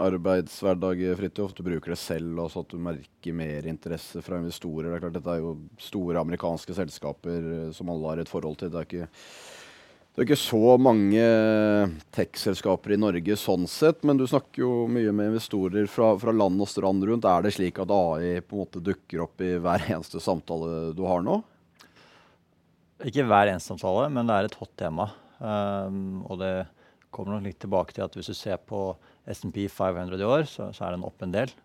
arbeidshverdag, 0.00 1.02
Fridtjof. 1.16 1.52
Du 1.54 1.62
bruker 1.66 1.92
det 1.92 2.00
selv 2.00 2.40
også, 2.46 2.62
at 2.64 2.72
du 2.72 2.80
merker 2.80 3.36
mer 3.36 3.66
interesse 3.68 4.22
fra 4.24 4.38
investorer. 4.40 4.88
Det 4.88 4.96
er 4.96 5.02
klart, 5.04 5.16
Dette 5.18 5.34
er 5.34 5.42
jo 5.42 5.56
store 5.80 6.22
amerikanske 6.22 6.76
selskaper 6.76 7.50
eh, 7.56 7.66
som 7.76 7.90
alle 7.92 8.12
har 8.12 8.22
et 8.22 8.32
forhold 8.32 8.56
til. 8.60 8.72
Det 8.72 8.80
er 8.80 8.88
ikke, 8.88 9.10
det 10.12 10.20
er 10.20 10.26
ikke 10.26 10.36
så 10.36 10.74
mange 10.76 11.22
tech-selskaper 12.12 12.92
i 12.92 12.98
Norge 13.00 13.36
sånn 13.40 13.64
sett, 13.70 14.02
men 14.04 14.18
du 14.20 14.26
snakker 14.28 14.60
jo 14.60 14.72
mye 14.84 15.08
med 15.08 15.30
investorer 15.30 15.86
fra, 15.88 16.10
fra, 16.20 16.34
land 16.36 16.60
og 16.60 16.68
strand 16.68 17.06
rundt. 17.08 17.24
Er 17.24 17.46
det 17.46 17.54
slik 17.56 17.80
at 17.80 17.94
AI 17.96 18.42
på 18.44 18.58
en 18.58 18.60
måte 18.60 18.82
dukker 18.84 19.22
opp 19.24 19.40
i 19.40 19.54
hver 19.56 19.86
eneste 19.88 20.20
samtale 20.20 20.90
du 20.92 21.00
har 21.08 21.24
nå? 21.24 21.38
Ikke 23.08 23.24
hver 23.24 23.54
eneste 23.54 23.72
samtale, 23.72 24.10
men 24.12 24.28
det 24.28 24.36
er 24.36 24.50
et 24.50 24.58
hot 24.60 24.74
tema. 24.76 25.08
Um, 25.40 26.20
og 26.28 26.42
det 26.44 26.52
kommer 27.08 27.38
nok 27.38 27.48
litt 27.48 27.62
tilbake 27.64 27.96
til 27.96 28.04
at 28.04 28.14
hvis 28.18 28.28
du 28.28 28.36
ser 28.36 28.60
på 28.60 28.90
SMP 29.24 29.64
500 29.72 30.20
i 30.20 30.28
år, 30.28 30.44
så, 30.44 30.68
så, 30.76 30.86
er 30.90 30.98
den 30.98 31.08
opp 31.08 31.24
en 31.24 31.32
del. 31.32 31.56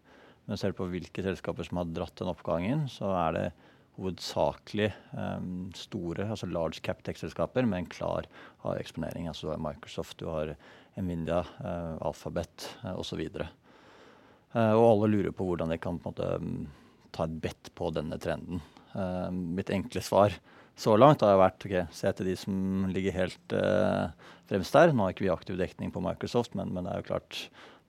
Men 0.48 0.56
ser 0.56 0.72
du 0.72 0.80
på 0.80 0.88
hvilke 0.88 1.26
selskaper 1.26 1.68
som 1.68 1.82
har 1.82 1.92
dratt 1.92 2.16
den 2.16 2.32
oppgangen, 2.32 2.88
så 2.88 3.12
er 3.28 3.36
det 3.36 3.48
hovedsakelig 3.98 4.92
um, 5.18 5.70
store, 5.76 6.28
altså 6.30 6.50
large 6.50 6.84
cap 6.86 7.02
tech-selskaper 7.06 7.66
med 7.66 7.84
en 7.84 7.90
klar 7.92 8.28
eksponering. 8.78 9.28
Altså 9.30 9.48
du 9.48 9.54
har 9.54 9.64
Microsoft, 9.64 10.20
du 10.22 10.28
har 10.30 10.54
Nvidia, 10.98 11.44
uh, 11.62 11.96
Alphabet 12.06 12.70
uh, 12.84 12.94
osv. 12.98 13.24
Uh, 14.54 14.74
og 14.78 14.86
alle 14.92 15.12
lurer 15.16 15.34
på 15.36 15.48
hvordan 15.50 15.74
de 15.74 15.80
kan 15.82 15.98
på 16.02 16.12
måte, 16.12 16.30
um, 16.38 16.68
ta 17.16 17.26
et 17.26 17.40
bet 17.42 17.72
på 17.78 17.90
denne 17.96 18.20
trenden. 18.22 18.62
Uh, 18.94 19.30
mitt 19.34 19.74
enkle 19.74 20.04
svar 20.06 20.38
så 20.78 20.94
langt 20.94 21.24
har 21.26 21.40
vært 21.42 21.66
ok, 21.66 21.78
se 21.90 22.12
til 22.14 22.30
de 22.30 22.36
som 22.38 22.86
ligger 22.94 23.16
helt 23.16 23.56
uh, 23.58 24.14
fremst 24.50 24.76
der. 24.78 24.94
Nå 24.94 25.08
har 25.08 25.16
ikke 25.16 25.26
vi 25.26 25.34
aktiv 25.34 25.58
dekning 25.58 25.90
på 25.94 26.04
Microsoft, 26.06 26.54
men, 26.58 26.70
men, 26.74 26.86
det 26.86 26.94
er 26.94 27.02
jo 27.02 27.10
klart 27.10 27.40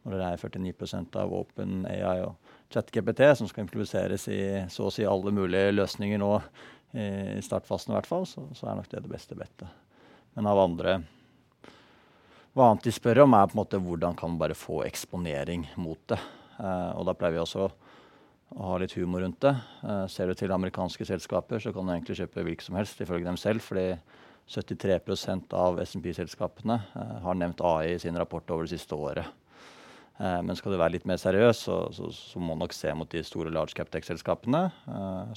når 0.07 0.17
det 0.17 0.29
er 0.29 0.45
49% 0.73 1.19
av 1.21 1.35
Open 1.37 1.83
AI 1.91 2.23
og 2.25 2.48
ChatGPT 2.73 3.31
som 3.39 3.49
skal 3.49 3.65
improviseres 3.65 4.29
i 4.33 4.41
så 4.73 4.89
å 4.89 4.93
si 4.93 5.07
alle 5.09 5.33
mulige 5.33 5.73
løsninger 5.73 6.21
nå 6.21 6.33
i 6.99 7.43
startfasen, 7.45 7.93
i 7.93 7.97
hvert 7.99 8.09
fall, 8.09 8.25
så, 8.25 8.47
så 8.57 8.71
er 8.71 8.79
nok 8.79 8.87
det 8.89 9.03
det 9.05 9.11
beste 9.13 9.37
bettet. 9.37 9.69
Men 10.39 10.47
av 10.49 10.61
andre 10.63 10.93
Hva 12.57 12.71
annet 12.71 12.89
de 12.89 12.93
spør 12.95 13.25
om, 13.25 13.37
er 13.37 13.49
på 13.51 13.57
en 13.57 13.61
måte 13.61 13.81
hvordan 13.83 14.17
kan 14.17 14.33
man 14.33 14.41
bare 14.41 14.57
få 14.57 14.81
eksponering 14.87 15.67
mot 15.77 16.01
det. 16.11 16.19
Eh, 16.59 16.91
og 16.99 17.07
da 17.07 17.15
pleier 17.19 17.37
vi 17.37 17.43
også 17.43 17.67
å 17.69 18.71
ha 18.71 18.79
litt 18.81 18.97
humor 18.99 19.23
rundt 19.23 19.41
det. 19.45 19.55
Eh, 19.83 20.05
ser 20.11 20.31
du 20.31 20.39
til 20.39 20.55
amerikanske 20.55 21.07
selskaper, 21.07 21.63
så 21.63 21.73
kan 21.75 21.87
du 21.87 21.95
egentlig 21.95 22.19
kjøpe 22.21 22.45
hvilket 22.47 22.69
som 22.69 22.79
helst, 22.79 23.03
ifølge 23.03 23.29
dem 23.29 23.39
selv. 23.41 23.63
fordi 23.63 23.99
73 24.49 25.53
av 25.53 25.77
SMP-selskapene 25.85 26.79
eh, 26.97 27.17
har 27.25 27.37
nevnt 27.37 27.61
AI 27.61 27.95
i 27.95 28.01
sin 28.01 28.17
rapport 28.17 28.51
over 28.51 28.65
det 28.65 28.79
siste 28.79 28.97
året. 28.97 29.27
Uh, 30.19 30.41
men 30.43 30.57
skal 30.59 30.75
du 30.75 30.81
være 30.81 30.97
litt 30.97 31.07
mer 31.09 31.21
seriøs, 31.21 31.63
så, 31.69 31.79
så, 31.95 32.11
så 32.15 32.43
må 32.43 32.57
nok 32.59 32.75
se 32.75 32.93
mot 32.99 33.11
de 33.13 33.23
store 33.27 33.53
large 33.55 33.77
cap 33.79 33.91
tech-selskapene 33.95 34.67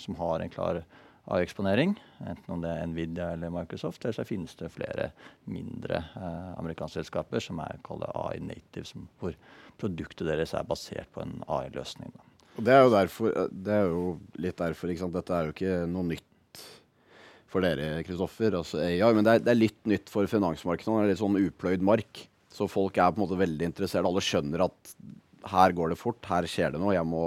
som 0.02 0.18
har 0.20 0.42
en 0.42 0.54
klar 0.54 0.82
AI-eksponering, 1.30 1.94
enten 2.26 2.54
om 2.56 2.64
det 2.64 2.72
er 2.74 2.88
Nvidia 2.90 3.28
eller 3.36 3.54
Microsoft. 3.54 4.02
Eller 4.02 4.18
så 4.18 4.26
finnes 4.26 4.56
det 4.58 4.72
flere 4.74 5.12
mindre 5.46 6.02
amerikanske 6.58 6.98
selskaper 7.04 7.44
som 7.46 7.62
er 7.62 7.78
AI-native, 7.86 9.06
hvor 9.22 9.38
produktet 9.82 10.28
deres 10.28 10.56
er 10.58 10.66
basert 10.68 11.14
på 11.14 11.22
en 11.22 11.44
AI-løsning. 11.46 12.14
Det 12.58 12.74
er 12.74 12.82
jo 12.84 12.92
derfor, 12.92 13.38
det 13.52 13.78
er 13.78 13.88
jo 13.88 14.02
litt 14.42 14.58
derfor, 14.60 14.92
Dette 14.92 15.38
er 15.38 15.48
jo 15.48 15.56
ikke 15.56 15.78
noe 15.88 16.10
nytt 16.10 16.26
for 17.52 17.64
dere, 17.64 18.02
Kristoffer. 18.08 18.58
Altså 18.60 18.82
AI, 18.84 19.14
men 19.16 19.26
det 19.28 19.34
er, 19.34 19.46
det 19.46 19.54
er, 19.54 19.60
litt 19.60 19.80
nytt 19.90 20.12
for 20.12 20.28
finansmarkedet. 20.30 20.92
Det 20.92 21.06
er 21.06 21.12
litt 21.14 21.22
sånn 21.22 21.40
upløyd 21.40 21.86
mark. 21.86 22.26
Så 22.62 22.70
folk 22.70 22.98
er 23.02 23.10
på 23.10 23.18
en 23.18 23.26
måte 23.26 23.40
veldig 23.42 23.72
interessert. 23.72 24.06
Alle 24.06 24.22
skjønner 24.22 24.68
at 24.68 24.94
her 25.50 25.74
går 25.74 25.94
det 25.94 25.98
fort, 25.98 26.22
her 26.30 26.46
skjer 26.50 26.76
det 26.76 26.82
noe. 26.82 26.94
Jeg 26.94 27.08
må 27.10 27.26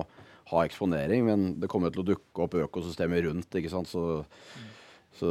ha 0.53 0.63
eksponering. 0.63 1.25
Men 1.27 1.49
det 1.61 1.71
kommer 1.73 1.91
til 1.93 2.05
å 2.05 2.11
dukke 2.13 2.47
opp 2.47 2.55
økosystemet 2.69 3.27
rundt. 3.27 3.59
ikke 3.59 3.73
sant? 3.73 3.91
Så, 3.91 4.23
så 5.19 5.31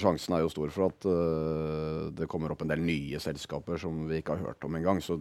sjansen 0.00 0.36
er 0.36 0.44
jo 0.44 0.52
stor 0.52 0.74
for 0.74 0.90
at 0.90 1.08
uh, 1.08 2.10
det 2.16 2.28
kommer 2.30 2.52
opp 2.52 2.66
en 2.66 2.74
del 2.74 2.84
nye 2.84 3.20
selskaper 3.22 3.80
som 3.80 4.04
vi 4.10 4.20
ikke 4.20 4.36
har 4.36 4.50
hørt 4.50 4.68
om 4.68 4.76
engang. 4.76 5.00
Så, 5.04 5.20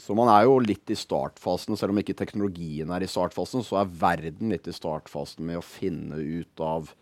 så 0.00 0.16
man 0.16 0.32
er 0.32 0.46
jo 0.48 0.56
litt 0.64 0.88
i 0.94 0.96
startfasen. 0.98 1.76
Selv 1.76 1.92
om 1.92 2.00
ikke 2.00 2.16
teknologien 2.16 2.94
er 2.94 3.04
i 3.04 3.10
startfasen, 3.10 3.66
så 3.66 3.82
er 3.82 3.92
verden 4.00 4.54
litt 4.54 4.70
i 4.70 4.76
startfasen 4.76 5.44
med 5.44 5.60
å 5.60 5.66
finne 5.66 6.22
ut 6.22 6.64
av 6.64 6.94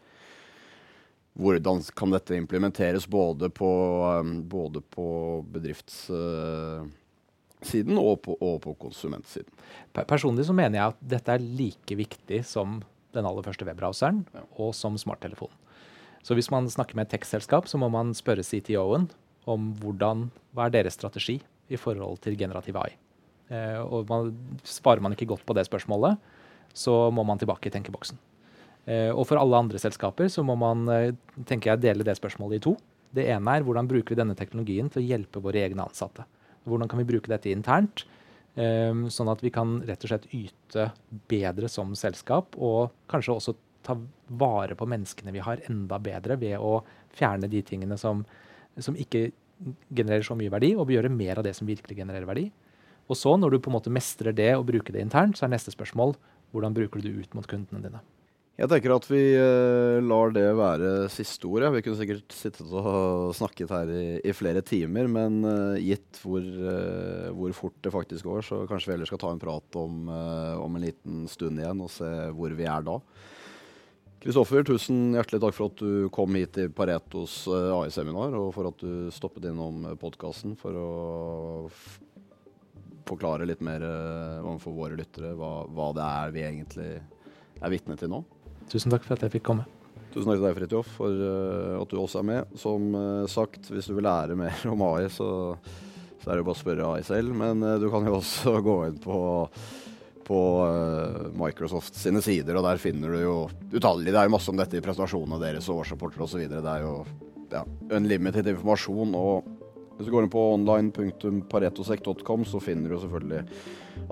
hvordan 1.37 1.83
kan 1.97 2.15
dette 2.15 2.37
implementeres 2.37 3.09
både 3.09 3.51
på, 3.53 3.69
um, 4.21 4.39
både 4.49 4.81
på 4.81 5.45
bedriftssiden 5.53 6.93
og 8.01 8.23
på, 8.25 8.39
og 8.41 8.63
på 8.65 8.75
konsumentsiden? 8.87 9.53
Personlig 10.09 10.47
så 10.49 10.57
mener 10.57 10.81
jeg 10.81 10.95
at 10.95 11.05
dette 11.17 11.37
er 11.37 11.45
like 11.45 11.99
viktig 11.99 12.41
som 12.49 12.81
den 13.17 13.29
aller 13.29 13.45
første 13.45 13.69
webbrowseren 13.69 14.25
ja. 14.33 14.43
og 14.61 14.75
som 14.77 14.97
smarttelefonen. 15.01 15.57
Så 16.27 16.35
hvis 16.35 16.51
man 16.51 16.67
snakker 16.67 16.99
med 16.99 17.07
et 17.07 17.13
tech-selskap, 17.15 17.69
så 17.71 17.79
må 17.79 17.87
man 17.93 18.11
spørre 18.17 18.43
CTO-en 18.43 19.07
om 19.47 19.69
hvordan, 19.79 20.27
hva 20.57 20.67
er 20.67 20.73
deres 20.75 20.97
strategi 20.99 21.37
i 21.71 21.79
forhold 21.79 22.19
til 22.25 22.35
generativ 22.39 22.79
AI. 22.81 22.97
Eh, 23.55 23.79
og 23.79 24.11
man, 24.11 24.33
svarer 24.67 25.05
man 25.05 25.15
ikke 25.15 25.29
godt 25.31 25.45
på 25.47 25.55
det 25.55 25.69
spørsmålet, 25.69 26.19
så 26.75 27.13
må 27.15 27.23
man 27.23 27.39
tilbake 27.39 27.71
i 27.71 27.75
tenkeboksen. 27.75 28.19
Eh, 28.87 29.11
og 29.11 29.25
for 29.27 29.41
alle 29.41 29.59
andre 29.59 29.81
selskaper 29.83 30.31
så 30.31 30.45
må 30.47 30.55
man 30.59 30.87
eh, 30.93 31.15
tenker 31.49 31.73
jeg, 31.73 31.83
dele 31.83 32.07
det 32.07 32.17
spørsmålet 32.19 32.61
i 32.61 32.65
to. 32.69 32.77
Det 33.17 33.27
ene 33.33 33.57
er 33.57 33.65
hvordan 33.67 33.89
bruker 33.91 34.15
vi 34.15 34.21
denne 34.21 34.37
teknologien 34.39 34.91
til 34.93 35.03
å 35.03 35.07
hjelpe 35.07 35.43
våre 35.43 35.65
egne 35.67 35.87
ansatte. 35.87 36.27
Hvordan 36.67 36.91
kan 36.91 37.01
vi 37.01 37.09
bruke 37.09 37.31
dette 37.31 37.53
internt, 37.53 38.03
um, 38.59 39.05
sånn 39.13 39.31
at 39.31 39.43
vi 39.45 39.53
kan 39.55 39.79
rett 39.87 40.03
og 40.03 40.11
slett 40.11 40.27
yte 40.35 40.89
bedre 41.31 41.71
som 41.71 41.95
selskap, 41.97 42.59
og 42.59 42.91
kanskje 43.11 43.37
også 43.37 43.55
ta 43.87 43.95
vare 44.27 44.75
på 44.77 44.89
menneskene 44.91 45.33
vi 45.33 45.45
har, 45.47 45.63
enda 45.71 46.01
bedre 46.03 46.37
ved 46.41 46.59
å 46.59 46.81
fjerne 47.17 47.49
de 47.49 47.63
tingene 47.65 47.97
som, 48.01 48.25
som 48.83 48.99
ikke 48.99 49.29
genererer 49.95 50.27
så 50.27 50.37
mye 50.37 50.53
verdi, 50.53 50.75
og 50.75 50.91
gjøre 50.93 51.15
mer 51.15 51.39
av 51.39 51.47
det 51.47 51.55
som 51.57 51.71
virkelig 51.71 51.97
genererer 52.03 52.29
verdi. 52.29 52.49
Og 53.07 53.17
så, 53.17 53.37
når 53.39 53.55
du 53.55 53.63
på 53.63 53.71
en 53.71 53.79
måte 53.79 53.95
mestrer 53.95 54.35
det 54.35 54.51
og 54.59 54.67
bruker 54.69 54.99
det 54.99 55.07
internt, 55.07 55.39
så 55.39 55.47
er 55.47 55.55
neste 55.55 55.73
spørsmål 55.73 56.19
hvordan 56.53 56.75
bruker 56.75 57.01
du 57.01 57.07
det 57.07 57.23
ut 57.23 57.39
mot 57.39 57.47
kundene 57.49 57.87
dine. 57.87 58.03
Jeg 58.57 58.71
tenker 58.73 58.95
at 58.95 59.05
vi 59.11 59.21
uh, 59.37 59.99
lar 60.01 60.31
det 60.33 60.47
være 60.57 60.91
siste 61.13 61.45
ordet. 61.45 61.69
Vi 61.75 61.83
kunne 61.85 61.99
sikkert 61.99 62.33
sittet 62.33 62.71
og 62.73 63.35
snakket 63.37 63.73
her 63.75 63.91
i, 63.93 64.05
i 64.25 64.33
flere 64.33 64.63
timer, 64.65 65.11
men 65.13 65.43
uh, 65.45 65.77
gitt 65.77 66.23
hvor, 66.23 66.41
uh, 66.41 67.27
hvor, 67.37 67.53
fort 67.53 67.77
det 67.85 67.93
faktisk 67.93 68.25
går, 68.25 68.47
så 68.47 68.63
kanskje 68.71 68.89
vi 68.89 68.95
heller 68.95 69.11
skal 69.11 69.21
ta 69.21 69.33
en 69.35 69.43
prat 69.43 69.77
om, 69.77 70.09
om 70.09 70.79
en 70.79 70.87
liten 70.87 71.27
stund 71.29 71.61
igjen 71.61 71.83
og 71.85 71.93
se 71.93 72.09
hvor 72.33 72.55
vi 72.57 72.65
er 72.65 72.87
da. 72.87 72.95
Kristoffer, 74.25 74.65
tusen 74.65 75.13
hjertelig 75.13 75.43
takk 75.43 75.57
for 75.59 75.69
at 75.69 75.83
du 75.83 76.09
kom 76.15 76.39
hit 76.41 76.55
til 76.57 76.73
Paretos 76.75 77.43
AI-seminar, 77.53 78.39
og 78.41 78.55
for 78.57 78.71
at 78.71 78.81
du 78.81 79.13
stoppet 79.13 79.51
innom 79.51 79.85
podkasten 80.01 80.57
for 80.57 80.81
å 80.81 80.89
forklare 83.07 83.45
litt 83.47 83.61
mer 83.63 83.85
overfor 83.85 84.75
våre 84.81 84.97
lyttere 84.99 85.35
hva, 85.37 85.53
hva 85.69 85.91
det 85.95 86.09
er 86.09 86.35
vi 86.35 86.47
egentlig 86.49 86.89
er 86.97 87.73
vitne 87.77 88.01
til 88.01 88.11
nå. 88.17 88.25
Tusen 88.73 88.93
takk 88.93 89.07
for 89.07 89.17
at 89.17 89.25
jeg 89.27 89.37
fikk 89.39 89.47
komme. 89.47 89.67
Tusen 90.15 90.31
takk 90.31 90.39
til 90.39 90.47
deg, 90.47 90.55
Fridtjof, 90.57 90.93
for 90.97 91.13
uh, 91.13 91.75
at 91.83 91.91
du 91.93 91.99
også 92.01 92.23
er 92.23 92.29
med. 92.31 92.55
Som 92.59 92.95
uh, 92.97 93.27
sagt, 93.31 93.69
hvis 93.69 93.89
du 93.91 93.97
vil 93.97 94.07
lære 94.09 94.39
mer 94.39 94.63
om 94.73 94.85
AI, 94.89 95.11
så, 95.13 95.29
så 96.23 96.31
er 96.31 96.39
det 96.39 96.47
bare 96.47 96.57
å 96.57 96.61
spørre 96.63 96.87
AI 96.95 97.05
selv. 97.07 97.35
Men 97.37 97.61
uh, 97.61 97.77
du 97.83 97.91
kan 97.93 98.07
jo 98.09 98.17
også 98.19 98.57
gå 98.69 98.77
inn 98.89 98.97
på, 99.03 99.19
på 100.27 100.41
Microsoft 101.37 102.01
sine 102.01 102.25
sider, 102.25 102.57
og 102.57 102.67
der 102.67 102.81
finner 102.83 103.13
du 103.13 103.21
jo 103.23 103.37
utallige 103.75 104.15
Det 104.15 104.23
er 104.23 104.31
jo 104.31 104.35
masse 104.39 104.51
om 104.51 104.59
dette 104.59 104.81
i 104.81 104.85
presentasjonene 104.85 105.43
deres 105.43 105.69
og 105.71 105.85
årsrapporter 105.85 106.25
osv. 106.27 106.47
Det 106.51 106.65
er 106.65 106.87
jo 106.87 106.97
ja, 107.53 107.63
unlimited 107.95 108.49
informasjon. 108.55 109.15
og 109.21 109.56
hvis 109.97 110.07
du 110.07 110.13
går 110.13 110.27
inn 110.27 110.33
på 110.33 110.43
online.paretosek.com, 110.55 112.45
så 112.45 112.61
finner 112.61 112.93
du 112.93 112.99
selvfølgelig 113.01 113.43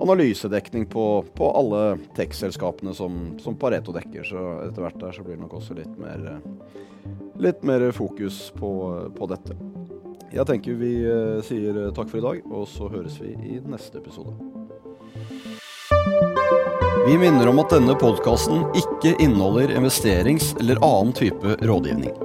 analysedekning 0.01 0.87
på, 0.89 1.05
på 1.37 1.51
alle 1.59 1.83
tech-selskapene 2.17 2.93
som, 2.97 3.35
som, 3.39 3.57
Pareto 3.59 3.93
dekker. 3.93 4.25
Så 4.25 4.45
etter 4.65 4.81
hvert 4.81 4.99
der 5.03 5.13
så 5.13 5.25
blir 5.25 5.37
det 5.37 5.43
nok 5.43 5.53
også 5.59 5.77
litt 5.77 5.93
mer, 6.01 6.41
litt 7.37 7.61
mer 7.67 7.85
fokus 7.93 8.47
på, 8.57 8.71
på 9.13 9.29
dette. 9.29 9.57
Jeg 10.33 10.49
tenker 10.49 10.81
vi 10.81 10.95
eh, 11.05 11.37
sier 11.45 11.77
takk 11.95 12.09
for 12.09 12.19
i 12.19 12.25
dag, 12.25 12.41
og 12.49 12.65
så 12.67 12.89
høres 12.91 13.21
vi 13.21 13.35
i 13.37 13.61
neste 13.61 14.01
episode. 14.01 14.33
Vi 17.05 17.17
minner 17.21 17.51
om 17.51 17.61
at 17.61 17.69
denne 17.69 17.93
podkasten 18.01 18.65
ikke 18.73 19.13
inneholder 19.21 19.77
investerings- 19.77 20.55
eller 20.59 20.81
annen 20.81 21.13
type 21.13 21.59
rådgivning. 21.61 22.24